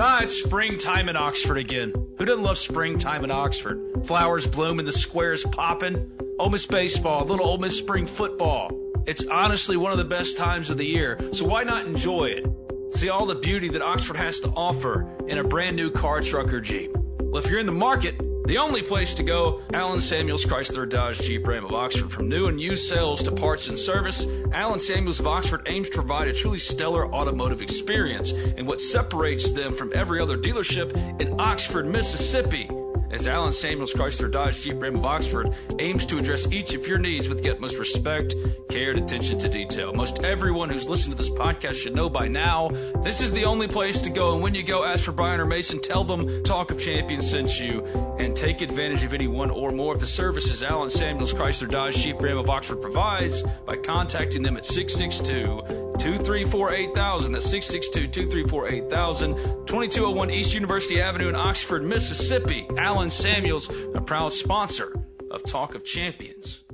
[0.00, 1.92] Ah, it's springtime in Oxford again.
[2.18, 4.06] Who doesn't love springtime in Oxford?
[4.06, 6.08] Flowers bloom and the square's popping.
[6.38, 8.70] Ole Miss baseball, little Ole Miss spring football.
[9.06, 12.46] It's honestly one of the best times of the year, so why not enjoy it?
[12.94, 16.52] See all the beauty that Oxford has to offer in a brand new car, truck,
[16.52, 16.92] or Jeep.
[17.20, 21.20] Well, if you're in the market, the only place to go, Allen Samuels Chrysler Dodge
[21.20, 22.10] Jeep Ram of Oxford.
[22.10, 25.96] From new and used sales to parts and service, Allen Samuels of Oxford aims to
[25.96, 31.38] provide a truly stellar automotive experience and what separates them from every other dealership in
[31.38, 32.70] Oxford, Mississippi.
[33.10, 36.98] As Allen Samuels Chrysler Dodge Jeep Ram of Oxford aims to address each of your
[36.98, 38.34] needs with the utmost respect,
[38.68, 39.94] care, and attention to detail.
[39.94, 42.68] Most everyone who's listened to this podcast should know by now
[43.02, 44.34] this is the only place to go.
[44.34, 47.58] And when you go, ask for Brian or Mason, tell them Talk of Champions sent
[47.58, 47.82] you,
[48.18, 51.96] and take advantage of any one or more of the services Alan Samuels Chrysler Dodge
[51.96, 57.32] Jeep Ram of Oxford provides by contacting them at 662 234 8000.
[57.32, 59.34] That's 662 234 8000.
[59.66, 62.66] 2201 East University Avenue in Oxford, Mississippi.
[62.76, 64.94] Allen Samuels, a proud sponsor
[65.30, 66.64] of Talk of Champions.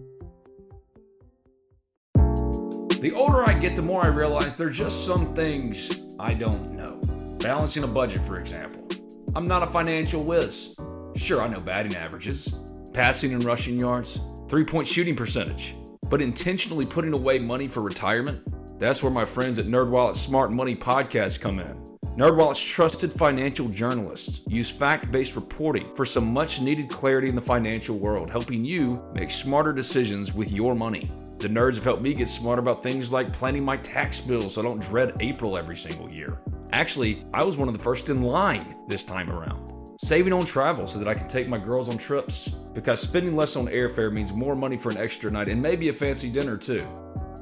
[3.00, 6.70] The older I get, the more I realize there are just some things I don't
[6.70, 7.00] know.
[7.38, 8.88] Balancing a budget, for example.
[9.34, 10.74] I'm not a financial whiz.
[11.16, 12.54] Sure, I know batting averages,
[12.92, 15.74] passing and rushing yards, three point shooting percentage,
[16.08, 18.42] but intentionally putting away money for retirement?
[18.84, 21.74] That's where my friends at NerdWallet's Smart Money Podcast come in.
[22.18, 28.28] NerdWallet's trusted financial journalists use fact-based reporting for some much-needed clarity in the financial world,
[28.28, 31.10] helping you make smarter decisions with your money.
[31.38, 34.60] The nerds have helped me get smarter about things like planning my tax bill so
[34.60, 36.38] I don't dread April every single year.
[36.74, 39.96] Actually, I was one of the first in line this time around.
[39.98, 42.50] Saving on travel so that I can take my girls on trips.
[42.74, 45.92] Because spending less on airfare means more money for an extra night and maybe a
[45.94, 46.86] fancy dinner too.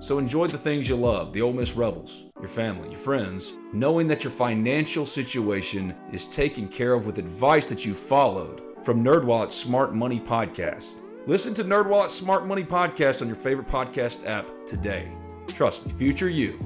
[0.02, 4.08] So enjoy the things you love, the Ole Miss Rebels, your family, your friends, knowing
[4.08, 9.54] that your financial situation is taken care of with advice that you followed from NerdWallet's
[9.54, 11.02] Smart Money Podcast.
[11.28, 15.08] Listen to NerdWallet's Smart Money Podcast on your favorite podcast app today.
[15.46, 16.58] Trust me, future you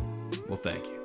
[0.48, 1.04] will thank you.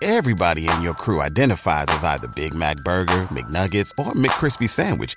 [0.00, 5.16] Everybody in your crew identifies as either Big Mac Burger, McNuggets, or McCrispy Sandwich.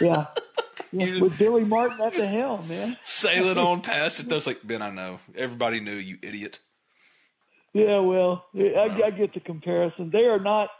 [0.00, 0.26] Yeah.
[0.92, 1.20] yeah.
[1.20, 2.96] With Billy Martin at the helm, man.
[3.02, 4.28] Sailing on past it.
[4.28, 5.20] Was like, Ben, I know.
[5.36, 6.58] Everybody knew, you idiot.
[7.72, 10.10] Yeah, well, I, I get the comparison.
[10.10, 10.70] They are not.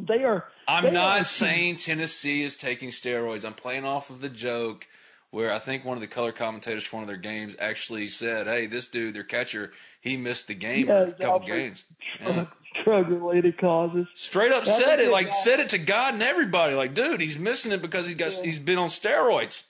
[0.00, 0.46] They are.
[0.66, 3.44] I'm they not a saying Tennessee is taking steroids.
[3.44, 4.86] I'm playing off of the joke
[5.30, 8.46] where I think one of the color commentators for one of their games actually said,
[8.46, 11.60] "Hey, this dude, their catcher, he missed the game Yeah, a couple obviously.
[11.62, 11.84] games."
[12.20, 12.46] Yeah.
[12.84, 14.06] Drug related causes.
[14.14, 15.36] Straight up That's said it, like guy.
[15.42, 16.74] said it to God and everybody.
[16.74, 19.62] Like, dude, he's missing it because he got he's been on steroids.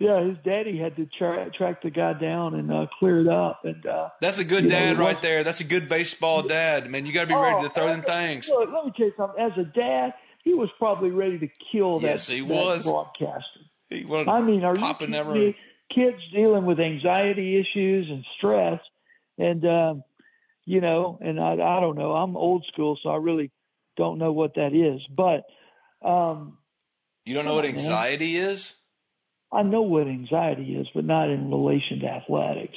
[0.00, 3.60] Yeah, his daddy had to tra- track the guy down and uh, clear it up.
[3.64, 5.44] And uh, That's a good know, dad what- right there.
[5.44, 6.90] That's a good baseball dad.
[6.90, 8.48] Man, you got to be ready to throw them things.
[8.48, 9.40] Look, let me tell you something.
[9.42, 12.84] As a dad, he was probably ready to kill that, Yes, he that was.
[12.84, 13.60] broadcaster.
[13.88, 15.54] He wanted I mean, are pop in you that room.
[15.94, 18.80] Kids dealing with anxiety issues and stress,
[19.38, 20.02] and um,
[20.66, 22.12] you know, and I, I don't know.
[22.12, 23.50] I'm old school, so I really
[23.96, 25.00] don't know what that is.
[25.14, 25.44] But
[26.06, 26.58] um,
[27.24, 27.80] You don't know what on, man.
[27.80, 28.74] anxiety is?
[29.52, 32.76] I know what anxiety is, but not in relation to athletics.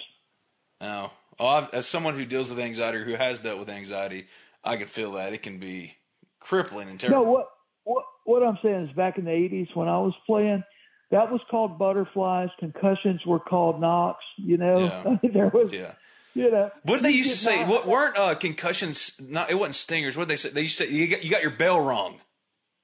[0.80, 1.12] No.
[1.40, 4.28] Oh, I've, as someone who deals with anxiety or who has dealt with anxiety,
[4.64, 5.98] I can feel that it can be
[6.40, 7.32] crippling and No, terrible.
[7.32, 7.48] what
[7.84, 10.64] what what I'm saying is back in the '80s when I was playing,
[11.12, 12.50] that was called butterflies.
[12.60, 14.24] Concussions were called knocks.
[14.38, 15.94] You know, there was, Yeah.
[16.38, 16.70] You know.
[16.84, 17.60] What did they used to say?
[17.60, 19.12] not- What weren't uh, concussions?
[19.20, 20.16] Not it wasn't stingers.
[20.18, 20.50] What did they say?
[20.50, 22.20] They used to say you got, you got your bell rung.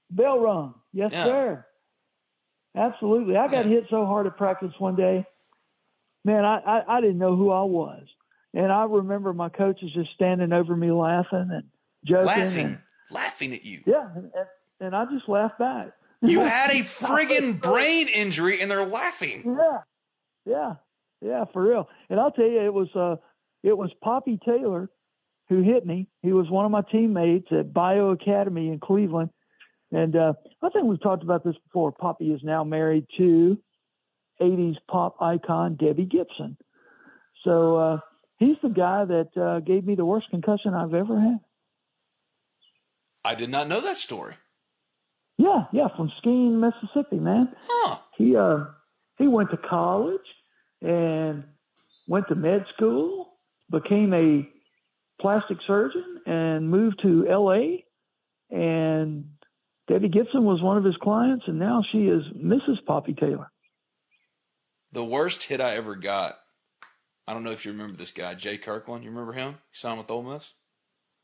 [0.09, 0.75] Bell rung.
[0.91, 1.25] Yes, Yeah.
[1.25, 1.65] sir.
[2.75, 3.37] Absolutely.
[3.37, 3.71] I got Yeah.
[3.71, 5.25] hit so hard at practice one day.
[6.25, 8.07] Man, I, I, I didn't know who I was.
[8.53, 11.63] And I remember my coaches just standing over me laughing and
[12.05, 12.25] joking.
[12.25, 12.77] laughing, And,
[13.11, 13.81] laughing at you.
[13.85, 14.07] yeah.
[14.15, 14.31] And,
[14.79, 15.91] and, I just laughed back.
[16.21, 19.55] You had a friggin' brain injury and they're laughing.
[19.57, 19.77] Yeah.
[20.45, 20.73] Yeah.
[21.21, 21.89] Yeah, for real.
[22.09, 23.15] And I'll tell you, it was uh
[23.63, 24.89] it was Poppy Taylor
[25.49, 26.07] who hit me.
[26.21, 29.29] He was one of my teammates at Bayou Academy in Cleveland.
[29.91, 31.91] And uh I think we've talked about this before.
[31.91, 33.57] Poppy is now married to
[34.41, 36.57] 80s pop icon Debbie Gibson.
[37.43, 37.97] So uh
[38.37, 41.39] he's the guy that uh gave me the worst concussion I've ever had.
[43.25, 44.35] I did not know that story.
[45.37, 47.49] Yeah, yeah, from skiing Mississippi, man.
[47.67, 47.97] Huh.
[48.17, 48.65] he uh
[49.17, 50.21] he went to college
[50.81, 51.43] and
[52.07, 53.32] went to med school,
[53.69, 54.47] became a
[55.21, 57.85] plastic surgeon, and moved to L.A.
[58.49, 59.25] And
[59.87, 62.83] Debbie Gibson was one of his clients, and now she is Mrs.
[62.85, 63.51] Poppy Taylor.
[64.91, 66.37] The worst hit I ever got.
[67.27, 69.03] I don't know if you remember this guy, Jay Kirkland.
[69.03, 69.53] You remember him?
[69.71, 70.49] He signed with Ole Miss.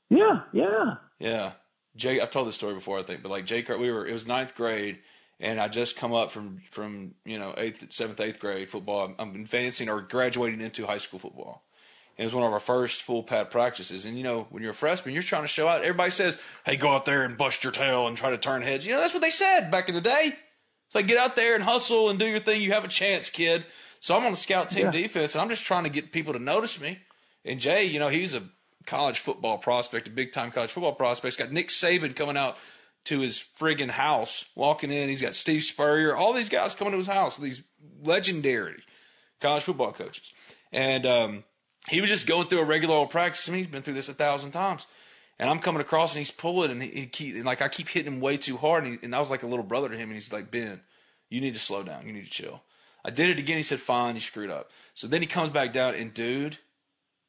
[0.10, 1.52] Yeah, yeah, Yeah,
[1.96, 2.20] Jay.
[2.20, 4.08] I've told this story before, I think, but like Jay, Kirk, we were.
[4.08, 5.00] It was ninth grade,
[5.40, 9.06] and I just come up from from you know eighth, seventh, eighth grade football.
[9.06, 11.64] I'm, I'm advancing or graduating into high school football.
[12.20, 14.04] It was one of our first full pad practices.
[14.04, 15.82] And you know, when you're a freshman, you're trying to show out.
[15.84, 18.86] Everybody says, "Hey, go out there and bust your tail and try to turn heads."
[18.86, 20.34] You know, that's what they said back in the day.
[20.88, 22.62] It's like get out there and hustle and do your thing.
[22.62, 23.66] You have a chance, kid.
[24.02, 24.92] So I'm on the scout team Yeah.
[24.92, 27.00] defense, and I'm just trying to get people to notice me.
[27.46, 28.44] And Jay, you know, he's a
[28.86, 31.36] college football prospect, a big time college football prospect.
[31.36, 32.58] He's got Nick Saban coming out
[33.06, 35.08] to his friggin' house, walking in.
[35.08, 37.62] He's got Steve Spurrier, all these guys coming to his house, these
[38.04, 38.84] legendary
[39.40, 40.34] college football coaches.
[40.72, 41.44] And um,
[41.90, 43.48] he was just going through a regular old practice.
[43.48, 44.86] I mean, he's been through this a thousand times.
[45.40, 47.88] And I'm coming across and he's pulling and he, he keep, and like I keep
[47.88, 48.84] hitting him way too hard.
[48.84, 50.10] And, he, and I was like a little brother to him.
[50.10, 50.82] And he's like, Ben,
[51.30, 52.06] you need to slow down.
[52.06, 52.62] You need to chill.
[53.06, 53.56] I did it again.
[53.58, 54.70] He said, fine, you screwed up.
[54.96, 56.58] So then he comes back down and dude,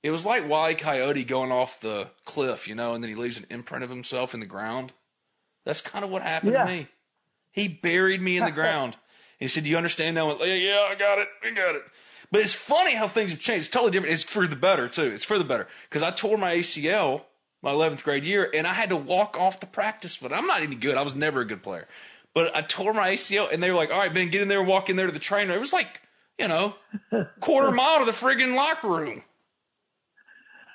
[0.02, 0.74] it was like Wile.
[0.74, 4.34] Coyote going off the cliff, you know, and then he leaves an imprint of himself
[4.34, 4.92] in the ground.
[5.64, 6.64] That's kind of what happened Yeah.
[6.64, 6.88] to me.
[7.52, 8.94] He buried me in the ground.
[8.94, 10.24] And he said, Do you understand now?
[10.24, 11.28] I went, yeah, yeah, I got it.
[11.44, 11.82] I got it.
[12.32, 13.66] But it's funny how things have changed.
[13.66, 14.14] It's totally different.
[14.14, 15.10] It's for the better, too.
[15.10, 15.66] It's for the better.
[15.88, 17.22] Because I tore my ACL
[17.62, 20.32] my 11th grade year, and I had to walk off the practice field.
[20.32, 20.96] I'm not any good.
[20.96, 21.86] I was never a good player.
[22.34, 24.60] But I tore my ACL, and they were like, all right, Ben, get in there
[24.60, 25.54] and walk in there to the trainer.
[25.54, 26.00] It was like,
[26.38, 26.74] you know,
[27.40, 29.22] quarter mile to the friggin' locker room.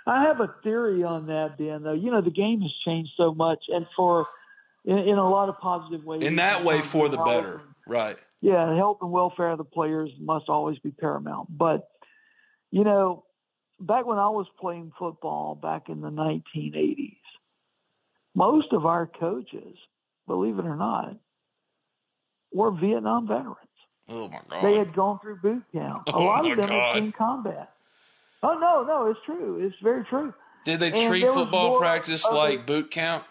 [0.08, 1.82] I have a theory on that, Ben.
[1.82, 4.28] Though you know the game has changed so much, and for
[4.84, 6.22] in, in a lot of positive ways.
[6.22, 7.62] In that way, for the better.
[7.88, 8.18] Right.
[8.46, 11.48] Yeah, the health and welfare of the players must always be paramount.
[11.50, 11.88] But
[12.70, 13.24] you know,
[13.80, 17.18] back when I was playing football back in the 1980s,
[18.36, 19.76] most of our coaches,
[20.28, 21.16] believe it or not,
[22.54, 23.58] were Vietnam veterans.
[24.08, 24.64] Oh, my God.
[24.64, 26.04] They had gone through boot camp.
[26.08, 26.96] A Oh, lot of them God.
[26.96, 27.72] had seen combat.
[28.44, 29.66] Oh no, no, it's true.
[29.66, 30.32] It's very true.
[30.66, 33.26] Did they And treat football practice of a- like boot camp?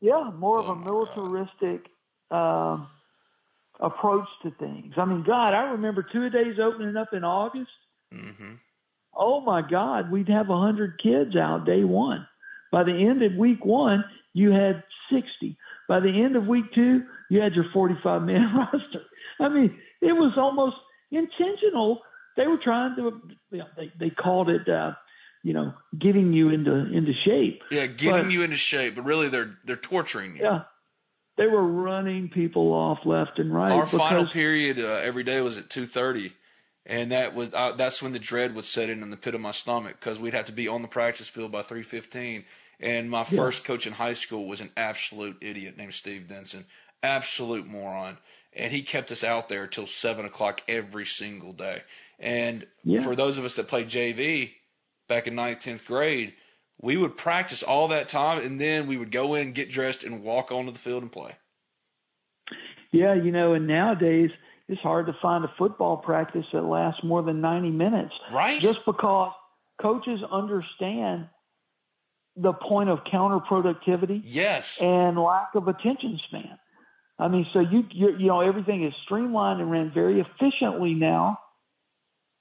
[0.00, 1.86] Yeah, more of Oh a my militaristic
[2.30, 2.88] um,
[3.80, 4.94] approach to things.
[4.96, 7.70] I mean, God, I remember two days opening up in August.
[8.14, 8.54] Mm-hmm.
[9.14, 12.26] Oh my God, we'd have a hundred kids out day one.
[12.70, 15.56] By the end of week one, you had sixty.
[15.88, 19.02] By the end of week two, you had your forty-five man roster.
[19.40, 20.76] I mean, it was almost
[21.10, 22.02] intentional.
[22.36, 24.92] They were trying to, you know, they they called it, uh,
[25.42, 27.62] you know, getting you into into shape.
[27.70, 30.42] Yeah, getting But- you into shape, but really they're they're torturing you.
[30.44, 30.62] Yeah,
[31.40, 33.72] they were running people off left and right.
[33.72, 36.34] Our final period uh, every day was at two thirty,
[36.84, 39.40] and that was uh, that's when the dread would set in in the pit of
[39.40, 42.44] my stomach because we'd have to be on the practice field by three fifteen.
[42.78, 46.66] And my first coach in high school was an absolute idiot named Steve Denson,
[47.02, 48.18] absolute moron,
[48.54, 51.82] and he kept us out there till seven o'clock every single day.
[52.18, 53.02] And Yeah.
[53.02, 54.52] for those of us that played JV
[55.08, 56.34] back in ninth, tenth grade,
[56.82, 60.22] we would practice all that time, and then we would go in, get dressed, and
[60.22, 61.36] walk onto the field and play.
[62.92, 64.30] Yeah, you know, and nowadays
[64.68, 68.12] it's hard to find a football practice that lasts more than 90 minutes.
[68.32, 68.60] Right.
[68.60, 69.32] Just because
[69.80, 71.28] coaches understand
[72.36, 74.78] the point of counterproductivity Yes.
[74.80, 76.58] and lack of attention span.
[77.18, 81.38] I mean, so you you you know everything is streamlined and ran very efficiently now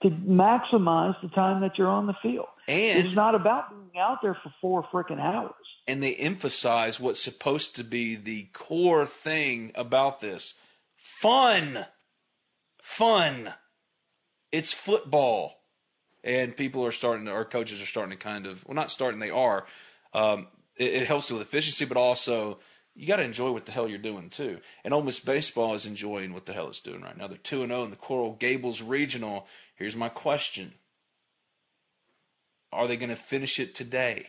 [0.02, 2.48] to maximize the time that you're on the field.
[2.68, 5.54] And- it's not about being out there for four freaking hours.
[5.88, 10.54] and they emphasize what's supposed to be the core thing about this.
[10.96, 11.86] Fun.
[12.82, 13.54] Fun.
[14.52, 15.56] It's football.
[16.24, 19.20] And people are starting to our coaches are starting to kind of well not starting
[19.20, 19.66] they are.
[20.14, 22.60] Um, it, it helps with efficiency but also
[22.96, 24.60] you got to enjoy what the hell you're doing too.
[24.84, 27.28] And Ole Miss baseball is enjoying what the hell it's doing right now.
[27.28, 29.48] They're 2 and 0 in the Coral Gables regional
[29.80, 30.74] here's my question
[32.72, 34.28] are they going to finish it today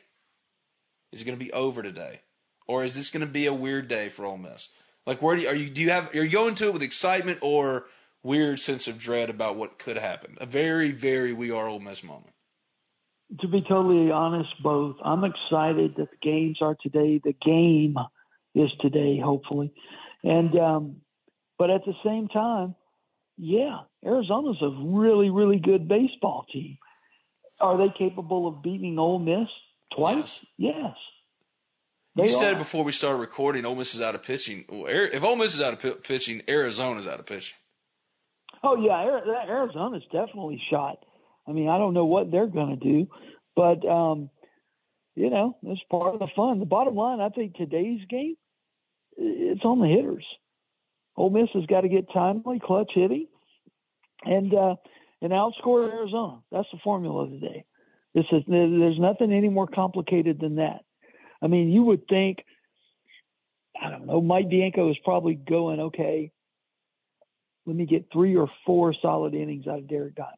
[1.12, 2.20] is it going to be over today,
[2.66, 4.68] or is this going to be a weird day for Ole Miss?
[5.06, 5.68] Like, where do you, are you?
[5.68, 6.14] Do you have?
[6.14, 7.86] Are you going to it with excitement or
[8.22, 10.36] weird sense of dread about what could happen?
[10.40, 12.32] A very, very we are Ole Miss moment.
[13.40, 14.96] to be totally honest, both.
[15.04, 17.20] I'm excited that the games are today.
[17.22, 17.96] The game
[18.54, 19.72] is today, hopefully,
[20.22, 20.96] and um,
[21.58, 22.76] but at the same time,
[23.42, 26.76] yeah, Arizona's a really, really good baseball team.
[27.60, 29.48] Are they capable of beating Ole Miss
[29.96, 30.40] twice?
[30.58, 30.94] Yes.
[32.16, 32.58] You They said are.
[32.58, 34.64] before we started recording, Ole Miss is out of pitching.
[34.68, 37.56] If Ole Miss is out of pi- pitching, Arizona's out of pitching.
[38.62, 40.98] Oh yeah, Arizona's definitely shot.
[41.48, 43.08] I mean, I don't know what they're going to do,
[43.56, 44.28] but um,
[45.16, 46.58] you know, it's part of the fun.
[46.60, 48.36] The bottom line, I think today's game,
[49.16, 50.24] it's on the hitters.
[51.20, 53.26] Ole Miss has got to get timely, clutch hitting,
[54.24, 54.76] and uh,
[55.22, 56.38] and outscore Arizona.
[56.50, 57.64] That's the formula of the day.
[58.14, 60.80] This is there's nothing any more complicated than that.
[61.42, 62.38] I mean, you would think,
[63.80, 66.32] I don't know, Mike Bianco is probably going okay
[67.66, 70.36] let me get three or four solid innings out of Derek Diamond.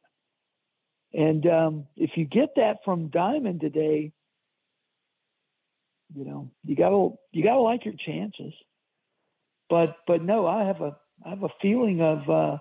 [1.14, 4.12] And um, if you get that from Diamond today,
[6.14, 8.52] you know you gotta you gotta like your chances.
[9.72, 12.58] But but no, I have a I have a feeling of uh,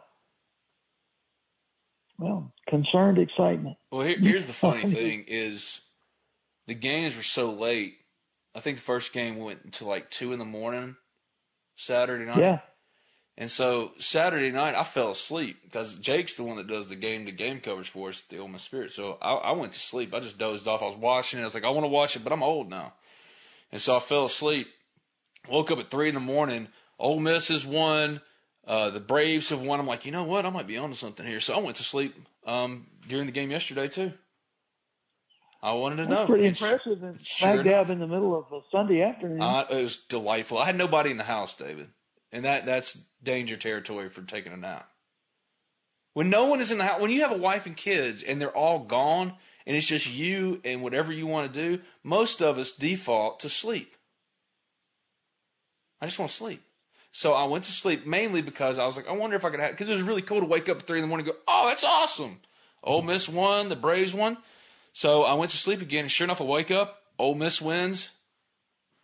[2.17, 3.75] well concerned excitement.
[3.91, 5.81] Well, here, here's the funny thing: is
[6.67, 7.95] the games were so late.
[8.55, 10.95] I think the first game went until like two in the morning,
[11.75, 12.39] Saturday night.
[12.39, 12.59] Yeah,
[13.37, 17.25] And so Saturday night, I fell asleep because Jake's the one that does the game
[17.25, 18.93] to game coverage for us, the Ole Miss Spirit.
[18.93, 20.13] So I, I went to sleep.
[20.13, 20.81] I just dozed off.
[20.81, 21.41] I was watching it.
[21.41, 22.93] I was like, I want to watch it, but I'm old now.
[23.69, 24.67] And so I fell asleep.
[25.49, 26.69] Woke up at three in the morning.
[27.01, 28.21] Ole Miss has won.
[28.65, 29.79] Uh, the Braves have won.
[29.79, 30.45] I'm like, you know what?
[30.45, 31.39] I might be onto something here.
[31.39, 34.13] So I went to sleep um, during the game yesterday too.
[35.63, 36.25] I wanted to that's know.
[36.25, 37.03] pretty impressive.
[37.03, 39.41] And smack dab in the middle of a Sunday afternoon.
[39.41, 40.57] Uh, it was delightful.
[40.57, 41.87] I had nobody in the house, David,
[42.31, 44.87] and that that's danger territory for taking a nap.
[46.13, 48.41] When no one is in the house, when you have a wife and kids and
[48.41, 49.33] they're all gone,
[49.65, 53.49] and it's just you and whatever you want to do, most of us default to
[53.49, 53.95] sleep.
[56.01, 56.63] I just want to sleep.
[57.11, 59.59] So I went to sleep mainly because I was like, I wonder if I could
[59.59, 61.35] have, because it was really cool to wake up at three in the morning and
[61.35, 62.39] go, oh, that's awesome.
[62.83, 64.37] Ole Miss won, the Braves won.
[64.93, 68.11] So I went to sleep again, and sure enough, I wake up, Ole Miss wins,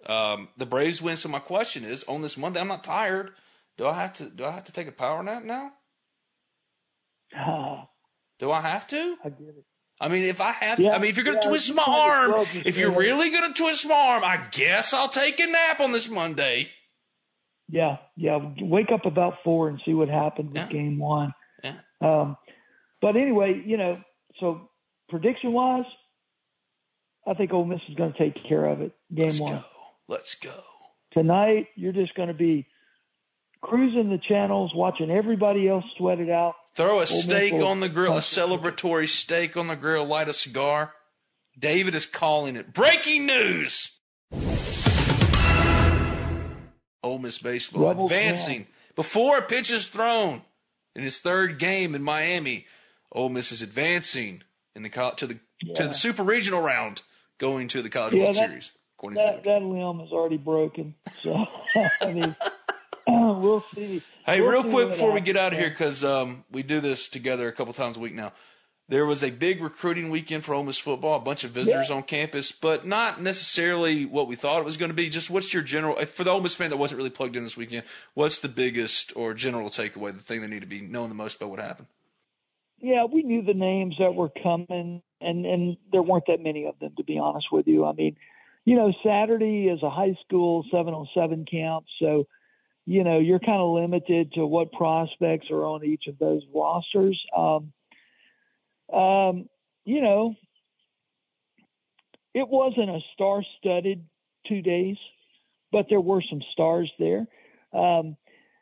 [0.05, 1.15] um, the Braves win.
[1.17, 3.31] So my question is, on this Monday, I'm not tired.
[3.77, 4.25] Do I have to?
[4.25, 5.71] Do I have to take a power nap now?
[7.35, 7.87] Ah,
[8.39, 9.17] Do I have to?
[9.23, 9.65] I get it.
[9.99, 11.73] I mean, if I have, Yeah, to, I mean, if you're going to yeah, twist
[11.73, 15.47] my arm, if you're really going to twist my arm, I guess I'll take a
[15.47, 16.69] nap on this Monday.
[17.69, 18.37] Yeah, yeah.
[18.61, 20.67] Wake up about four and see what happened with Yeah.
[20.69, 21.33] game one.
[21.63, 21.75] Yeah.
[22.01, 22.37] Um,
[23.01, 23.99] but anyway, you know,
[24.39, 24.69] so
[25.09, 25.85] prediction wise,
[27.27, 28.93] I think Ole Miss is going to take care of it.
[29.13, 29.63] Game Let's one go.
[30.07, 30.63] Let's go.
[31.11, 31.67] tonight.
[31.75, 32.67] You're just going to be
[33.61, 36.53] cruising the channels, watching everybody else sweat it out.
[36.75, 40.29] Throw a Miss steak will- on the grill, a celebratory steak on the grill, light
[40.29, 40.93] a cigar.
[41.59, 42.71] David is calling it.
[42.71, 43.96] Breaking news!
[47.03, 50.41] Ole Miss baseball Rebels advancing before a pitch is thrown
[50.95, 52.65] in his third game in Miami.
[53.11, 54.43] Ole Miss is advancing
[54.75, 55.39] in the to the
[55.75, 57.01] to the super regional round,
[57.39, 58.71] going to the College Yeah, World that- Series.
[59.13, 60.95] That that limb is already broken.
[61.21, 61.45] So
[62.01, 62.35] I mean,
[63.07, 64.01] we'll see.
[64.25, 66.81] Hey, We'll real see quick before we get out of here, because um, we do
[66.81, 68.33] this together a couple times a week now.
[68.89, 72.03] There was a big recruiting weekend for Ole Miss football, a bunch of visitors on
[72.03, 75.09] campus, but not necessarily what we thought it was going to be.
[75.09, 77.57] Just what's your general, for the Ole Miss fan that wasn't really plugged in this
[77.57, 77.83] weekend,
[78.13, 81.35] what's the biggest or general takeaway, the thing they need to be knowing the most
[81.35, 81.87] about what happened?
[82.79, 86.79] Yeah, we knew the names that were coming, and and there weren't that many of
[86.79, 87.85] them, to be honest with you.
[87.85, 88.15] I mean,
[88.65, 92.27] you know, Saturday is a high school seven on seven camp, so
[92.85, 97.19] you know you're kind of limited to what prospects are on each of those rosters.
[97.35, 97.73] Um,
[98.91, 99.49] um,
[99.85, 100.35] you know,
[102.33, 104.05] it wasn't a star-studded
[104.47, 104.97] two days,
[105.71, 107.25] but there were some stars there.
[107.73, 108.15] Um,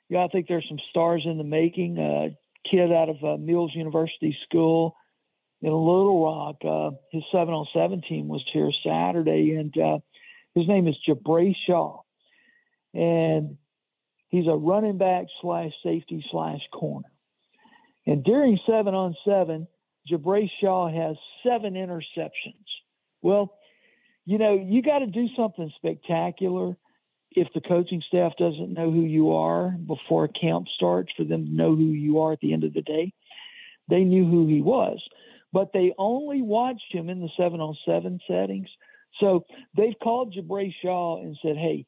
[0.09, 1.97] yeah, I think there's some stars in the making.
[1.99, 2.35] Uh,
[2.69, 4.95] kid out of uh, Mills University School
[5.61, 6.55] in Little Rock.
[6.63, 9.99] Uh, his seven on seven team was here Saturday, and uh,
[10.53, 12.01] his name is Jabray Shaw,
[12.93, 13.57] and
[14.29, 17.09] he's a running back slash safety slash corner.
[18.07, 19.67] And during seven on seven,
[20.09, 22.65] Jabray Shaw has seven interceptions.
[23.21, 23.57] Well,
[24.25, 26.75] you know, you got to do something spectacular
[27.31, 31.51] if the coaching staff doesn't know who you are before camp starts for them to
[31.51, 33.13] know who you are at the end of the day.
[33.89, 34.99] They knew who he was,
[35.51, 38.67] but they only watched him in the seven on seven settings.
[39.19, 39.45] So
[39.75, 41.85] they've called Jabray Shaw and said, Hey,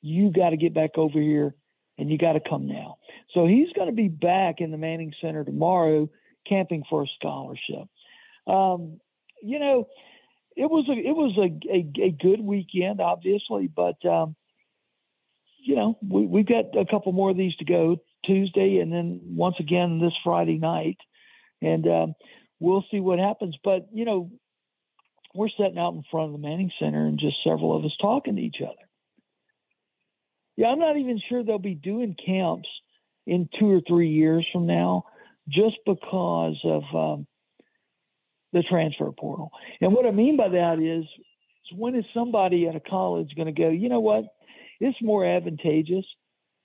[0.00, 1.54] you got to get back over here
[1.98, 2.98] and you got to come now.
[3.34, 6.08] So he's going to be back in the Manning Center tomorrow
[6.46, 7.88] camping for a scholarship.
[8.46, 9.00] Um,
[9.42, 9.88] you know,
[10.56, 14.36] it was a it was a, a, a good weekend, obviously, but um,
[15.62, 19.20] you know we we've got a couple more of these to go Tuesday, and then
[19.24, 20.98] once again this Friday night,
[21.62, 22.14] and um,
[22.58, 23.56] we'll see what happens.
[23.62, 24.30] But you know,
[25.34, 28.36] we're sitting out in front of the Manning Center, and just several of us talking
[28.36, 28.74] to each other.
[30.56, 32.68] Yeah, I'm not even sure they'll be doing camps
[33.26, 35.04] in two or three years from now,
[35.50, 37.26] just because of um,
[38.52, 39.50] the transfer portal.
[39.80, 43.52] And what I mean by that is, is when is somebody at a college going
[43.52, 44.24] to go, you know what?
[44.80, 46.04] It's more advantageous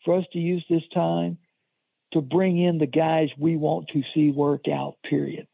[0.03, 1.37] for us to use this time
[2.13, 5.47] to bring in the guys we want to see work out, period.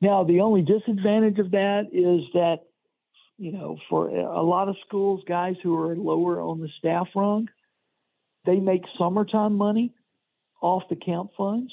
[0.00, 2.60] Now, the only disadvantage of that is that,
[3.36, 7.48] you know, for a lot of schools, guys who are lower on the staff rung,
[8.46, 9.92] they make summertime money
[10.62, 11.72] off the camp funds.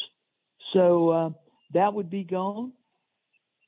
[0.74, 1.30] So uh,
[1.74, 2.74] that would be gone.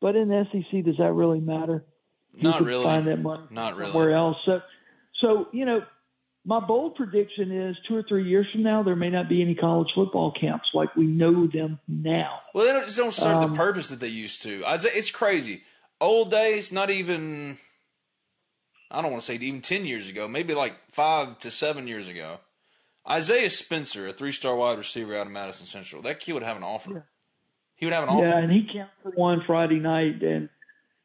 [0.02, 1.86] But in the SEC, does that really matter?
[2.34, 2.84] You Not really.
[2.84, 3.92] Find that money Not really.
[3.92, 4.38] somewhere else.
[4.46, 4.60] So,
[5.22, 5.82] so you know,
[6.46, 9.56] my bold prediction is two or three years from now, there may not be any
[9.56, 12.40] college football camps like we know them now.
[12.54, 14.64] Well, they don't, just don't serve Um, the purpose that they used to.
[14.66, 15.64] I say it's crazy.
[16.02, 17.58] Old days, not even.
[18.92, 22.10] I don't want to say even ten years ago, maybe like five to seven years
[22.10, 22.40] ago.
[23.10, 26.64] Isaiah Spencer, a three-star wide receiver out of Madison Central, that kid would have an
[26.64, 27.06] offer.
[27.76, 28.26] He would have an offer.
[28.26, 30.50] Yeah, and he camped for one Friday night, and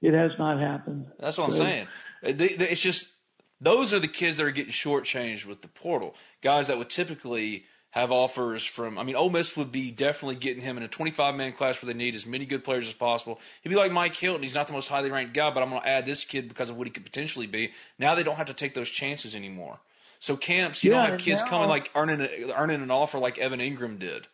[0.01, 1.07] it has not happened.
[1.19, 1.89] That's what I'm saying.
[2.25, 3.13] Uh, they, it's just
[3.61, 6.15] those are the kids that are getting shortchanged with the portal.
[6.41, 8.99] Guys that would typically have offers from.
[8.99, 11.93] I mean, Ole Miss would be definitely getting him in a 25 man class where
[11.93, 13.41] they need as many good players as possible.
[13.63, 14.43] He'd be like Mike Hilton.
[14.43, 16.71] He's not the most highly ranked guy, but I'm going to add this kid because
[16.71, 17.73] of what he could potentially be.
[17.99, 19.81] Now they don't have to take those chances anymore.
[20.21, 23.19] So camps, you Yeah, don't have kids now- coming like earning a, earning an offer
[23.19, 24.27] like Evan Engram did.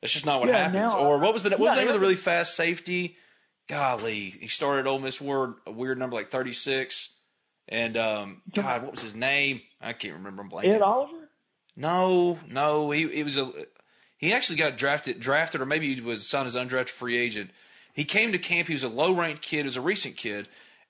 [0.00, 0.92] That's just not what Yeah, happens.
[0.94, 3.16] now- or what was the what was the name of the really fast safety?
[3.68, 7.10] Golly, he started Ole Miss word a weird number like 36.
[7.68, 9.60] And um, God, what was his name?
[9.80, 10.40] I can't remember.
[10.42, 10.74] I'm blanking.
[10.74, 11.28] Ed Oliver?
[11.76, 13.52] No, no, he it was a
[14.16, 17.50] he actually got drafted drafted or maybe he was signed as undrafted free agent.
[17.92, 18.68] He came to camp.
[18.68, 19.58] He was a low ranked kid.
[19.58, 20.48] He was a recent kid,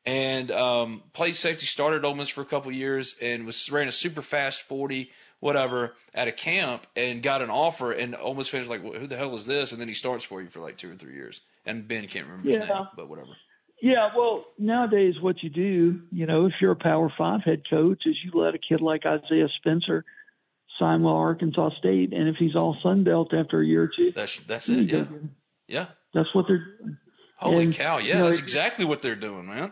[0.08, 1.66] and um, played safety.
[1.66, 5.94] Started Ole Miss for a couple years and was ran a super fast forty whatever
[6.14, 7.92] at a camp and got an offer.
[7.92, 9.94] And Ole Miss fans were like, well, "Who the hell is this?" And then he
[9.94, 11.40] starts for you for like two or three years.
[11.66, 12.64] And Ben can't remember his Yeah.
[12.74, 13.30] name, but whatever.
[13.80, 18.02] Yeah, well, nowadays what you do, you know, if you're a Power Five head coach,
[18.06, 20.04] is you let a kid like Isaiah Spencer
[20.80, 24.10] sign with Arkansas State, and if he's all Sun Belt after a year or two,
[24.12, 24.90] That's that's it.
[24.90, 25.04] Yeah,
[25.68, 25.86] yeah.
[26.12, 26.96] that's what they're doing.
[27.36, 27.98] Holy And, cow!
[27.98, 29.70] Yeah, you know, that's exactly what they're doing, man.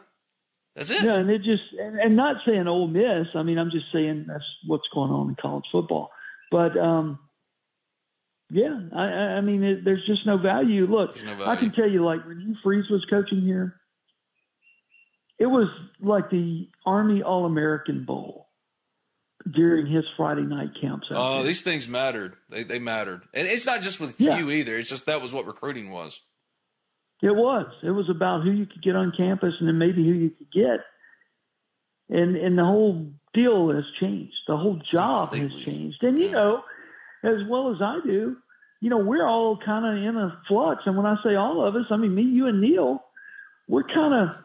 [0.76, 1.02] That's it.
[1.02, 3.28] Yeah, and it just and, and not saying Ole Miss.
[3.34, 6.10] I mean, I'm just saying that's what's going on in college football.
[6.50, 7.18] But um,
[8.50, 10.86] yeah, I, I mean, it, there's just no value.
[10.86, 13.74] Look, no I can tell you, like when Hugh Freeze was coaching here,
[15.38, 15.68] it was
[16.00, 18.46] like the Army All American Bowl
[19.50, 21.06] during his Friday night camps.
[21.10, 21.44] Oh, there.
[21.46, 22.36] these things mattered.
[22.50, 24.38] They they mattered, and it's not just with Yeah.
[24.38, 24.76] you either.
[24.76, 26.20] It's just that was what recruiting was.
[27.22, 27.66] It was.
[27.82, 30.52] It was about who you could get on campus and then maybe who you could
[30.52, 30.80] get.
[32.08, 34.34] And and the whole deal has changed.
[34.46, 36.02] The whole job has changed.
[36.02, 36.62] And you know,
[37.24, 38.36] as well as I do,
[38.80, 40.82] you know, we're all kind of in a flux.
[40.86, 43.02] And when I say all of us, I mean me, you, and Neil.
[43.68, 44.36] We're kind of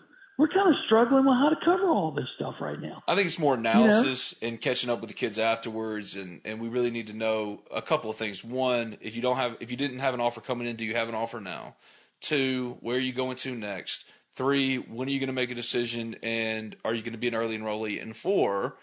[0.42, 3.04] we're kind of struggling with how to cover all this stuff right now.
[3.08, 6.68] I think it's more analysis and catching up with the kids afterwards, and, and we
[6.68, 8.44] really need to know a couple of things.
[8.44, 10.96] One, if you don't have, if you didn't have an offer coming in, do you
[10.96, 11.76] have an offer now?
[12.22, 14.06] Two, where are you going to next?
[14.36, 17.28] Three, when are you going to make a decision, and are you going to be
[17.28, 18.02] an early enrollee?
[18.02, 18.78] And four,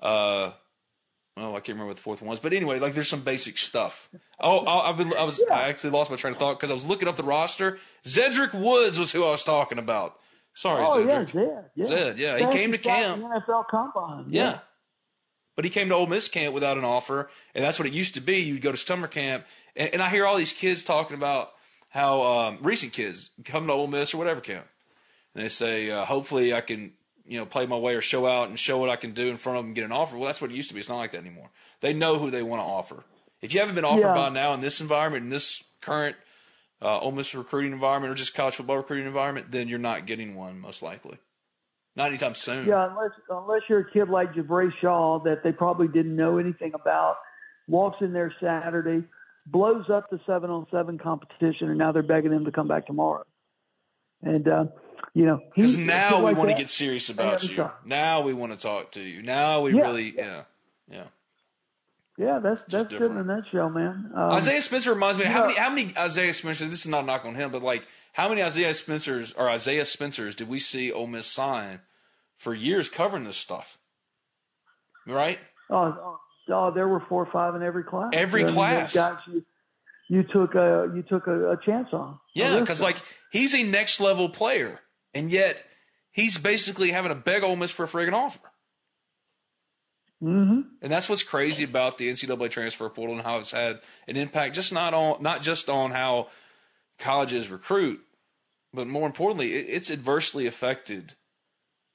[0.00, 0.52] uh,
[1.36, 3.58] well, I can't remember what the fourth one was, but anyway, like there's some basic
[3.58, 4.08] stuff.
[4.38, 6.74] Oh, I- I've been, I was, I actually lost my train of thought because I
[6.74, 7.78] was looking up the roster.
[8.04, 10.18] Zedrick Woods was who I was talking about.
[10.54, 11.24] Sorry, Oh yeah.
[11.26, 11.64] Zed.
[11.74, 13.22] Yeah, Zed, yeah, he came to was out in camp.
[13.46, 14.26] the NFL Combine.
[14.28, 14.58] Yeah.
[15.56, 18.14] But he came to Ole Miss camp without an offer, and that's what it used
[18.14, 18.38] to be.
[18.40, 21.50] You'd go to summer camp, and, and I hear all these kids talking about
[21.92, 24.66] how um, recent kids come to Ole Miss or whatever camp,
[25.34, 26.92] and they say, uh, hopefully I can,
[27.26, 29.36] you know, play my way or show out and show what I can do in
[29.36, 30.16] front of them and get an offer.
[30.16, 30.80] Well, that's what it used to be.
[30.80, 31.50] It's not like that anymore.
[31.82, 33.04] They know who they want to offer.
[33.42, 34.14] If you haven't been offered Yeah.
[34.14, 36.16] by now in this environment, in this current
[36.80, 40.34] uh, Ole Miss recruiting environment or just college football recruiting environment, then you're not getting
[40.34, 41.18] one most likely.
[41.94, 42.66] Not anytime soon.
[42.66, 46.72] Yeah, unless unless you're a kid like Jabray Shaw that they probably didn't know anything
[46.74, 47.16] about,
[47.68, 49.04] walks in there Saturday,
[49.46, 52.86] blows up the seven on seven competition, and now they're begging him to come back
[52.86, 53.24] tomorrow.
[54.22, 54.64] And uh,
[55.14, 57.68] you know, Because now we like want to get serious about you.
[57.84, 59.22] Now we want to talk to you.
[59.22, 60.42] Now we Yeah, really, yeah,
[60.90, 61.04] yeah.
[62.18, 63.26] Yeah, that's that's it in a different.
[63.26, 64.12] nutshell, man.
[64.14, 65.24] Um, Isaiah Spencer reminds me.
[65.24, 65.46] How yeah.
[65.46, 65.58] many?
[65.58, 66.66] How many Isaiah Spencer?
[66.66, 69.86] This is not a knock on him, but like, how many Isaiah Spencers or Isaiah
[69.86, 71.80] Spencers did we see Ole Miss sign
[72.36, 73.78] for years covering this stuff?
[75.06, 75.38] Right?
[75.70, 76.18] Oh,
[76.48, 78.10] oh, there were four or five in every class.
[78.12, 78.94] Every I mean, class.
[79.26, 79.44] you,
[80.08, 82.18] you took a you took a, a chance on.
[82.34, 82.96] Yeah, because like
[83.30, 84.80] he's a next level player,
[85.14, 85.64] and yet
[86.10, 88.40] he's basically having to beg Ole Miss for a friggin' offer.
[90.22, 90.64] Mhm.
[90.80, 94.54] And that's what's crazy about the NCAA transfer portal and how it's had an impact,
[94.54, 96.28] just not on not just on how
[96.98, 98.00] colleges recruit,
[98.72, 101.14] but more importantly, it, it's adversely affected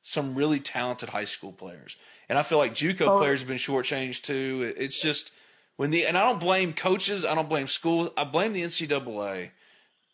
[0.04, 1.96] some really talented high school players.
[2.30, 3.18] And I feel like JUCO Oh.
[3.18, 4.74] players have been shortchanged too.
[4.78, 5.32] It's just
[5.78, 9.52] when the and I don't blame coaches, I don't blame schools, I blame the NCAA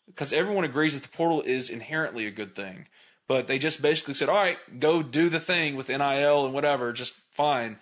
[0.06, 2.86] because everyone agrees that the portal is inherently a good thing.
[3.26, 6.92] But they just basically said, "All right, go do the thing with NIL and whatever,
[6.92, 7.78] just fine."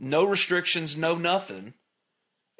[0.00, 1.74] no restrictions, no nothing.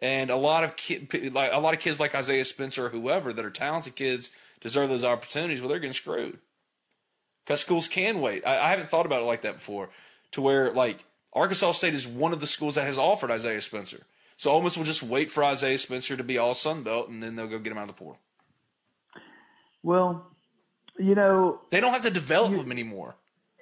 [0.02, 3.32] And a lot of ki- like a lot of kids like Isaiah Spencer or whoever
[3.32, 5.60] that are talented kids deserve those opportunities.
[5.60, 6.38] Well, they're getting screwed
[7.44, 8.44] because schools can wait.
[8.44, 9.90] I, I haven't thought about it like that before.
[10.32, 14.00] To where like Arkansas State is one of the schools that has offered Isaiah Spencer,
[14.36, 17.22] so Ole Miss will just wait for Isaiah Spencer to be all Sun Belt, and
[17.22, 18.18] then they'll go get him out of the portal.
[19.82, 20.26] well,
[20.98, 23.14] you know, They don't have to develop him anymore.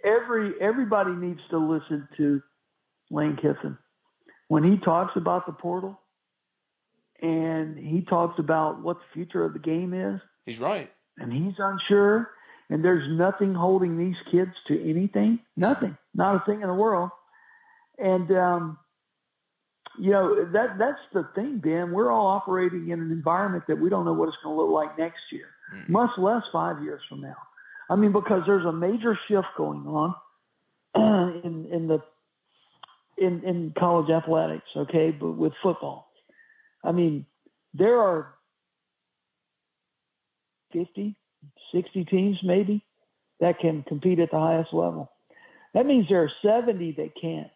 [0.04, 2.40] every everybody needs to listen to
[3.10, 3.76] Lane Kiffin
[4.48, 6.00] when he talks about the portal
[7.20, 10.90] and he talks about what the future of the game is He's right.
[11.18, 12.30] and he's unsure
[12.70, 17.10] and there's nothing holding these kids to anything nothing not a thing in the world
[17.98, 18.78] and um
[19.98, 23.88] you know that that's the thing ben we're all operating in an environment that we
[23.88, 25.48] don't know what it's going to look like next year
[25.88, 27.36] much less five years from now.
[27.88, 30.14] I mean because there's a major shift going on
[31.44, 32.02] in in the
[33.18, 36.10] in in college athletics okay but with football.
[36.84, 37.26] I mean
[37.74, 38.34] there are
[40.72, 41.16] 50
[41.72, 42.84] 60 teams maybe
[43.40, 45.10] that can compete at the highest level.
[45.74, 47.50] That means there are 70 that can't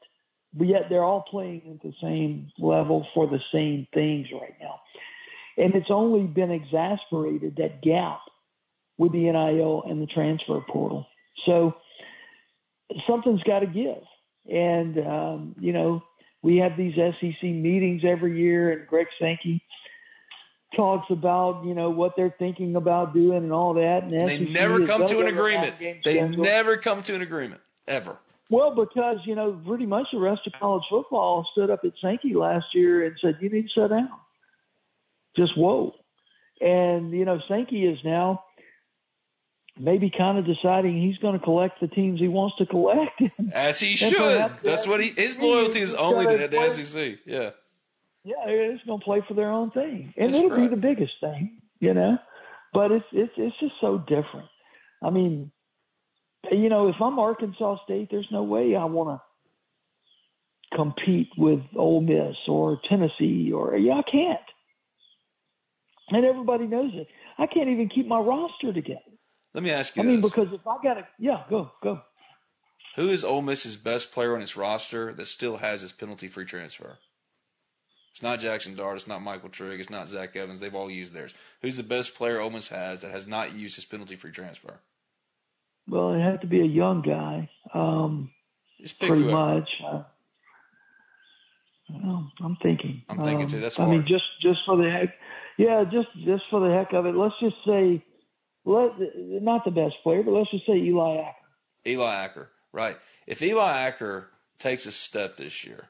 [0.52, 4.80] but yet they're all playing at the same level for the same things right now
[5.60, 8.20] and it's only been exasperated that gap
[8.96, 11.06] with the NIL and the transfer portal.
[11.46, 11.74] So
[13.06, 14.02] something's got to give.
[14.50, 16.02] And, um, you know,
[16.42, 19.62] we have these SEC meetings every year, and Greg Sankey
[20.74, 24.04] talks about, you know, what they're thinking about doing and all that.
[24.04, 25.78] And They never come to an agreement.
[25.78, 26.42] They schedule.
[26.42, 28.16] never come to an agreement ever.
[28.50, 32.34] Well, because, you know, pretty much the rest of college football stood up at Sankey
[32.34, 34.08] last year and said, you need to sit down.
[35.36, 35.94] Just whoa.
[36.60, 38.42] And, you know, Sankey is now
[39.78, 43.22] maybe kind of deciding he's going to collect the teams he wants to collect.
[43.52, 44.52] As he should.
[44.62, 45.10] That's what he.
[45.10, 47.18] His loyalty is only gotta the play- SEC.
[47.24, 47.50] Yeah.
[48.24, 51.12] yeah, it's going to play for their own thing, and That's it'll be the biggest
[51.20, 52.18] thing, you know.
[52.74, 54.48] But it's it's it's just so different.
[55.02, 55.50] I mean,
[56.50, 62.00] you know, if I'm Arkansas State, there's no way I want to compete with Ole
[62.00, 64.40] Miss or Tennessee or yeah, I can't.
[66.10, 67.06] And everybody knows it.
[67.38, 69.00] I can't even keep my roster together.
[69.54, 72.00] Let me ask you I mean, because if I got to, yeah, go go.
[72.96, 76.98] Who is Ole Miss's best player on its roster that still has his penalty-free transfer?
[78.12, 78.96] It's not Jaxson Dart.
[78.96, 79.80] It's not Michael Trigg.
[79.80, 80.58] It's not Zach Evans.
[80.58, 81.32] They've all used theirs.
[81.62, 84.80] Who's the best player Ole Miss has that has not used his penalty-free transfer?
[85.90, 88.30] Well, it had to be a young guy, um,
[89.00, 89.68] pretty much.
[89.84, 90.04] Uh,
[91.92, 93.02] well, I'm thinking.
[93.08, 93.60] I'm thinking Um, too.
[93.60, 95.16] That's I mean, just just for the heck,
[95.58, 97.16] yeah, just just for the heck of it.
[97.16, 98.04] Let's just say,
[98.64, 98.92] let
[99.42, 101.36] not the best player, but let's just say Eli Acker.
[101.84, 102.96] Eli Acker, right?
[103.26, 104.30] If Eli Acker
[104.60, 105.88] takes a step this year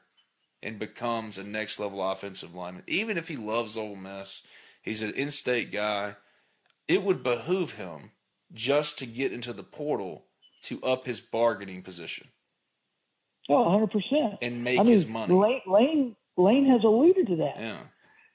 [0.63, 4.41] and becomes a next level offensive lineman, even if he loves Ole Miss,
[4.81, 6.15] he's an in-state guy.
[6.87, 8.11] It would behoove him
[8.53, 10.25] just to get into the portal
[10.63, 12.27] to up his bargaining position
[13.49, 14.39] Oh, 100 percent.
[14.41, 15.33] and make I mean, his money.
[15.33, 17.55] Lane, Lane Lane has alluded to that.
[17.59, 17.79] Yeah,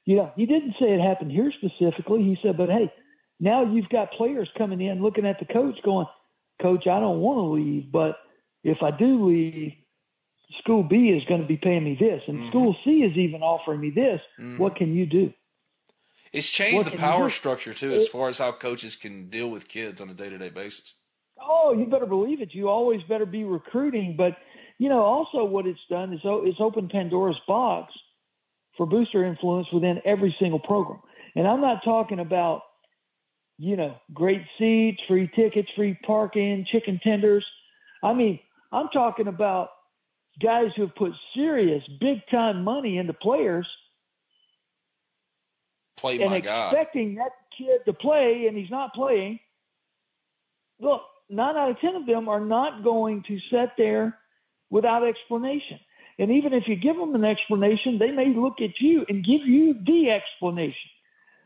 [0.05, 2.23] You know, he didn't say it happened here specifically.
[2.23, 2.93] He said, but hey,
[3.41, 6.07] now you've got players coming in looking at the coach going,
[6.61, 8.17] Coach, I don't want to leave, but
[8.65, 9.73] if I do leave,
[10.59, 12.49] school B is going to be paying me this, and Mm-hmm.
[12.49, 14.21] school C is even offering me this.
[14.59, 15.33] What can you do?
[16.33, 19.69] It's changed What the power structure too, as far as how coaches can deal with
[19.69, 20.95] kids on a day-to-day basis.
[21.41, 22.55] Oh, you better believe it.
[22.55, 24.15] You always better be recruiting.
[24.17, 24.37] But,
[24.79, 27.93] you know, also what it's done is o- it's opened Pandora's box
[28.77, 31.01] for booster influence within every single program.
[31.35, 32.63] And I'm not talking about,
[33.59, 37.45] you know, great seats, free tickets, free parking, chicken tenders.
[38.03, 38.41] I mean,
[38.73, 39.71] I'm talking about
[40.43, 43.67] guys who have put serious, big time money into players
[45.97, 46.73] Play and my God.
[46.73, 49.41] expecting that kid to play and he's not playing.
[50.79, 54.19] Look, nine out of ten of them are not going to sit there
[54.71, 55.81] without explanation.
[56.19, 59.47] And even if you give them an explanation, they may look at you and give
[59.47, 60.91] you the explanation.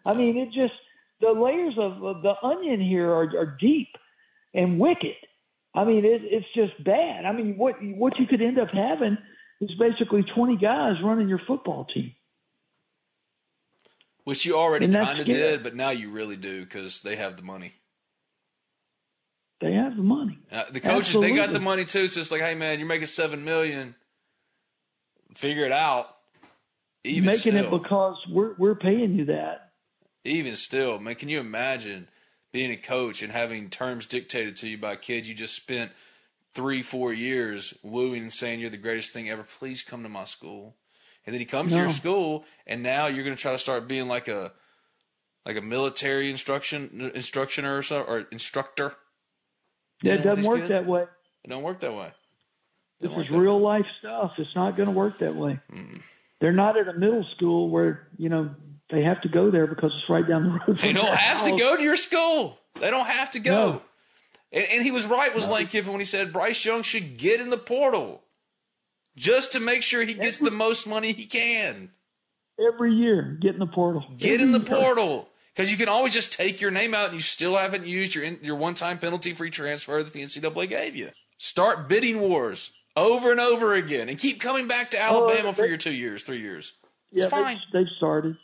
[0.07, 0.74] I mean, it just
[1.20, 3.88] the layers of, of the onion here are, are deep
[4.55, 5.16] and wicked.
[5.74, 7.24] I mean, it, it's just bad.
[7.24, 9.18] I mean, what what you could end up having
[9.61, 12.12] is basically twenty guys running your football team.
[14.25, 17.43] Which you already kind of did, but now you really do because they have the
[17.43, 17.75] money.
[19.61, 20.39] They have the money.
[20.51, 23.09] Uh, the coaches they got the money too, so it's like, hey man, you're making
[23.09, 23.95] seven million.
[25.35, 26.09] Figure it out.
[27.05, 29.73] Even you're making still, it because we're we're paying you that.
[30.25, 32.09] even still, man, can you imagine
[32.53, 35.93] being a coach and having terms dictated to you by kids you just spent
[36.55, 39.45] three, four years wooing and saying you're the greatest thing ever?
[39.45, 40.75] Please come to my school.
[41.27, 43.87] And then he comes to your school, and now you're going to try to start
[43.87, 44.53] being like a
[45.45, 48.95] like a military instruction instructioner or so, or instructor.
[50.03, 51.03] Yeah, it doesn't work kids- that way.
[51.45, 52.12] It don't work that way.
[53.01, 54.33] This is real life stuff.
[54.37, 55.59] It's not going to work that way.
[55.71, 55.99] Hmm.
[56.41, 58.51] They're not at a middle school where you know
[58.91, 60.79] they have to go there because it's right down the road.
[60.79, 62.59] They don't have to go to your school.
[62.79, 63.53] They don't have to go.
[63.53, 63.83] No.
[64.53, 67.41] And, and he was right, was Lane Kiffin, when he said Bryce Young should get
[67.41, 68.23] in the portal
[69.21, 71.91] just to make sure he gets the most money he can.
[72.59, 73.39] every year.
[73.41, 74.05] Get in the portal.
[74.16, 74.66] Get Every in the year.
[74.81, 75.29] portal.
[75.55, 78.25] Because you can always just take your name out and you still haven't used your,
[78.25, 81.11] your one time penalty free transfer that the NCAA gave you.
[81.39, 85.62] Start bidding wars over and over again and keep coming back to oh, Alabama for
[85.62, 86.73] they- your two years, three years.
[87.12, 87.61] Yeah, It's fine.
[87.73, 88.37] They, they've started.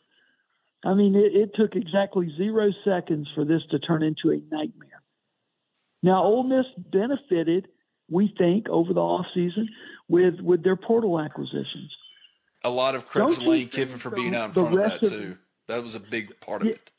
[0.84, 5.02] I mean, it, it took exactly zero seconds for this to turn into a nightmare.
[6.02, 7.68] Now, Ole Miss benefited,
[8.10, 9.66] we think, over the offseason
[10.08, 11.94] with with their portal acquisitions.
[12.64, 15.10] A lot of credit to Lane Kiffin for being out in front of that, of-
[15.12, 15.38] too.
[15.68, 16.74] That was a big part of Yeah.
[16.74, 16.90] it.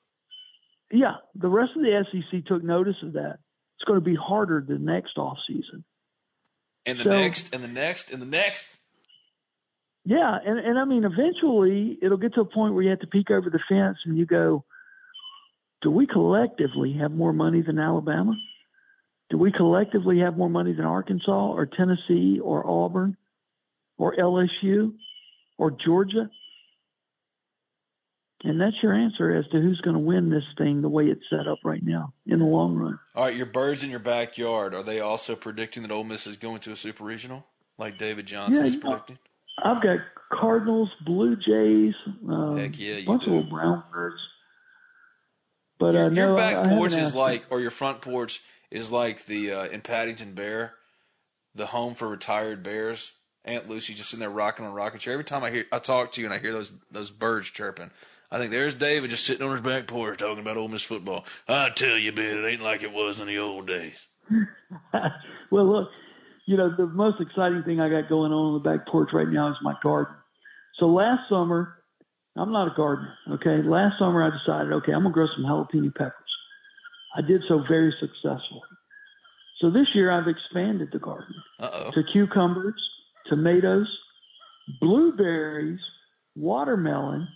[0.92, 3.40] Yeah, the rest of the SEC took notice of that.
[3.76, 5.84] It's going to be harder the next off season.
[6.86, 8.80] And the So- next, and the next, and the next.
[10.06, 13.08] Yeah, and, and I mean, eventually it'll get to a point where you have to
[13.08, 14.64] peek over the fence and you go,
[15.82, 18.34] do we collectively have more money than Alabama?
[19.30, 23.18] Do we collectively have more money than Arkansas or Tennessee or Auburn
[23.98, 24.94] or LSU
[25.58, 26.30] or Georgia?
[28.44, 31.24] And that's your answer as to who's going to win this thing the way it's
[31.30, 33.00] set up right now in the long run.
[33.16, 34.74] All right, your birds in your backyard.
[34.76, 37.46] Are they also predicting that Ole Miss is going to a super regional,
[37.80, 39.18] like David Johnson Yeah, is know, predicting?
[39.62, 39.98] I've got
[40.32, 41.96] Cardinals, Blue Jays,
[42.30, 43.32] um, Heck yeah, you bunch do.
[43.32, 44.18] of little brown birds.
[45.80, 48.92] But Your, uh, your I- back I porch is like, or your front porch is
[48.92, 50.74] like the uh, in Paddington Bear,
[51.56, 53.12] the home for retired bears.
[53.46, 55.14] Aunt Lucy just sitting there rocking on a rocking chair.
[55.14, 57.92] Every time I hear I talk to you and I hear those those birds chirping,
[58.30, 61.26] I think there's David just sitting on his back porch talking about Ole Miss football.
[61.48, 63.98] I tell you, Ben, it ain't like it was in the old days.
[65.52, 65.90] well, look,
[66.46, 69.28] you know, the most exciting thing I got going on on the back porch right
[69.28, 70.14] now is my garden.
[70.80, 71.78] So last summer,
[72.36, 73.68] I'm not a gardener, okay?
[73.68, 76.27] Last summer I decided, okay, I'm to grow some jalapeno peppers.
[77.18, 78.62] I did so very successfully.
[79.60, 81.92] So this year I've expanded the garden Uh-oh.
[81.92, 82.80] to cucumbers,
[83.26, 83.88] tomatoes,
[84.80, 85.80] blueberries,
[86.36, 87.28] watermelon,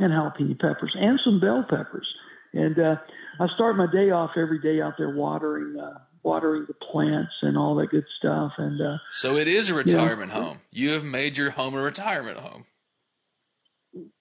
[0.00, 2.12] and jalapeno peppers, and some bell peppers.
[2.54, 2.96] And uh,
[3.38, 7.58] I start my day off every day out there watering, uh, watering the plants and
[7.58, 8.52] all that good stuff.
[8.56, 10.60] And uh, So it is a retirement home.
[10.70, 12.64] You have made your home a retirement home.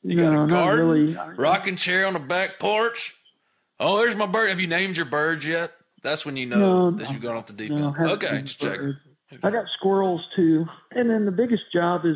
[0.01, 1.17] You got a garden, really.
[1.35, 3.15] rocking chair on the back porch.
[3.79, 4.49] Oh, there's my bird.
[4.49, 5.71] Have you named your birds yet?
[6.03, 7.95] That's when you know No, that you've gone off the deep end.
[7.99, 8.79] Okay, just check.
[9.43, 12.15] I got squirrels too, and then the biggest job is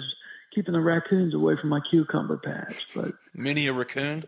[0.56, 2.88] keeping the raccoons away from my cucumber patch.
[2.96, 4.24] But Mini a raccoon.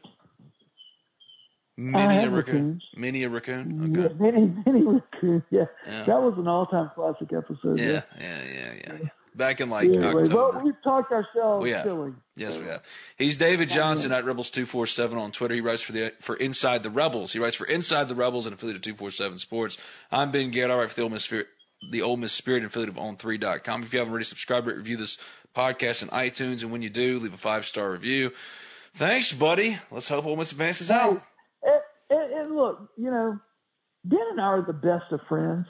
[1.78, 2.34] I Mini a raccoon.
[2.34, 2.84] raccoons.
[2.96, 3.94] Mini a raccoon.
[3.96, 4.14] yeah, Okay.
[4.20, 5.44] many, many raccoons.
[5.50, 5.66] Yeah.
[5.88, 6.04] Yeah.
[6.06, 7.80] that was an all-time classic episode.
[7.80, 8.98] Yeah, yeah, yeah, yeah.
[9.36, 10.36] Back in like Anyway, October.
[10.36, 11.84] well, we've talked ourselves oh, We have.
[11.86, 12.12] silly.
[12.36, 12.84] Yes, we have.
[13.18, 15.56] He's David Johnson at Rebels two four seven on Twitter.
[15.56, 17.34] He writes for the for Inside the Rebels.
[17.34, 19.78] He writes for Inside the Rebels and affiliate of two four seven Sports.
[20.12, 20.72] I'm Ben Garrett.
[20.72, 21.48] I write for the Ole Miss Spirit,
[21.92, 23.84] the Ole Miss Spirit and affiliate of On3.com.
[23.84, 25.18] If you haven't already subscribed, rate, review this
[25.56, 28.32] podcast in iTunes, and when you do, leave a five star review.
[28.96, 29.80] Thanks, buddy.
[29.90, 31.24] Let's hope Ole Miss advances out.
[31.64, 31.82] And,
[32.12, 33.40] and, and look, you know,
[34.06, 35.66] Ben and I are the best of friends,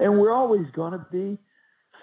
[0.00, 1.38] and we're always going to be.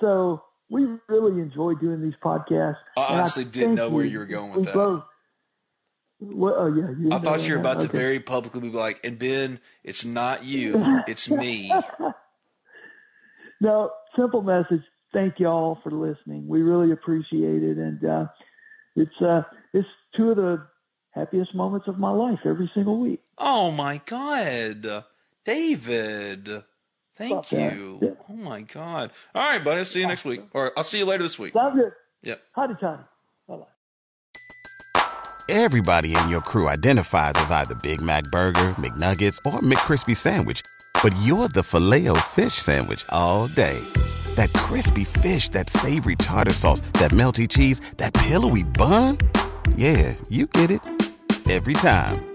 [0.02, 2.78] So we really enjoy doing these podcasts.
[2.98, 4.74] I honestly didn't know where you were going with that.
[4.74, 5.04] Both,
[6.20, 7.72] well, oh yeah, you I thought you were that.
[7.72, 7.98] about to Okay.
[7.98, 11.72] very publicly be like, and Ben, it's not you, it's me.
[13.62, 14.82] No, simple message.
[15.14, 16.48] Thank y'all for listening.
[16.48, 18.26] We really appreciate it, and uh,
[18.96, 19.44] it's uh,
[19.74, 19.88] it's
[20.18, 20.68] two of the
[21.12, 23.22] happiest moments of my life every single week.
[23.38, 25.06] Oh my God,
[25.46, 26.64] David!
[27.18, 28.00] Thank Stop you.
[28.02, 28.10] Yeah.
[28.30, 29.12] Oh my God!
[29.34, 29.80] All right, buddy.
[29.80, 31.54] I'll see you next week, or I'll see you later this week.
[31.54, 31.92] Sounds good.
[32.24, 32.42] Yep.
[32.54, 33.04] Howdy, Tony.
[33.48, 33.64] Bye bye.
[35.48, 40.62] Everybody in your crew identifies as either Big Mac Burger, McNuggets, or McCrispy Sandwich.
[41.04, 43.80] But you're the filet fish Sandwich all day.
[44.36, 49.20] That crispy fish, that savory tartar sauce, that melty cheese, that pillowy bun.
[49.76, 50.82] Yeah, you get it.
[51.48, 52.35] Every time.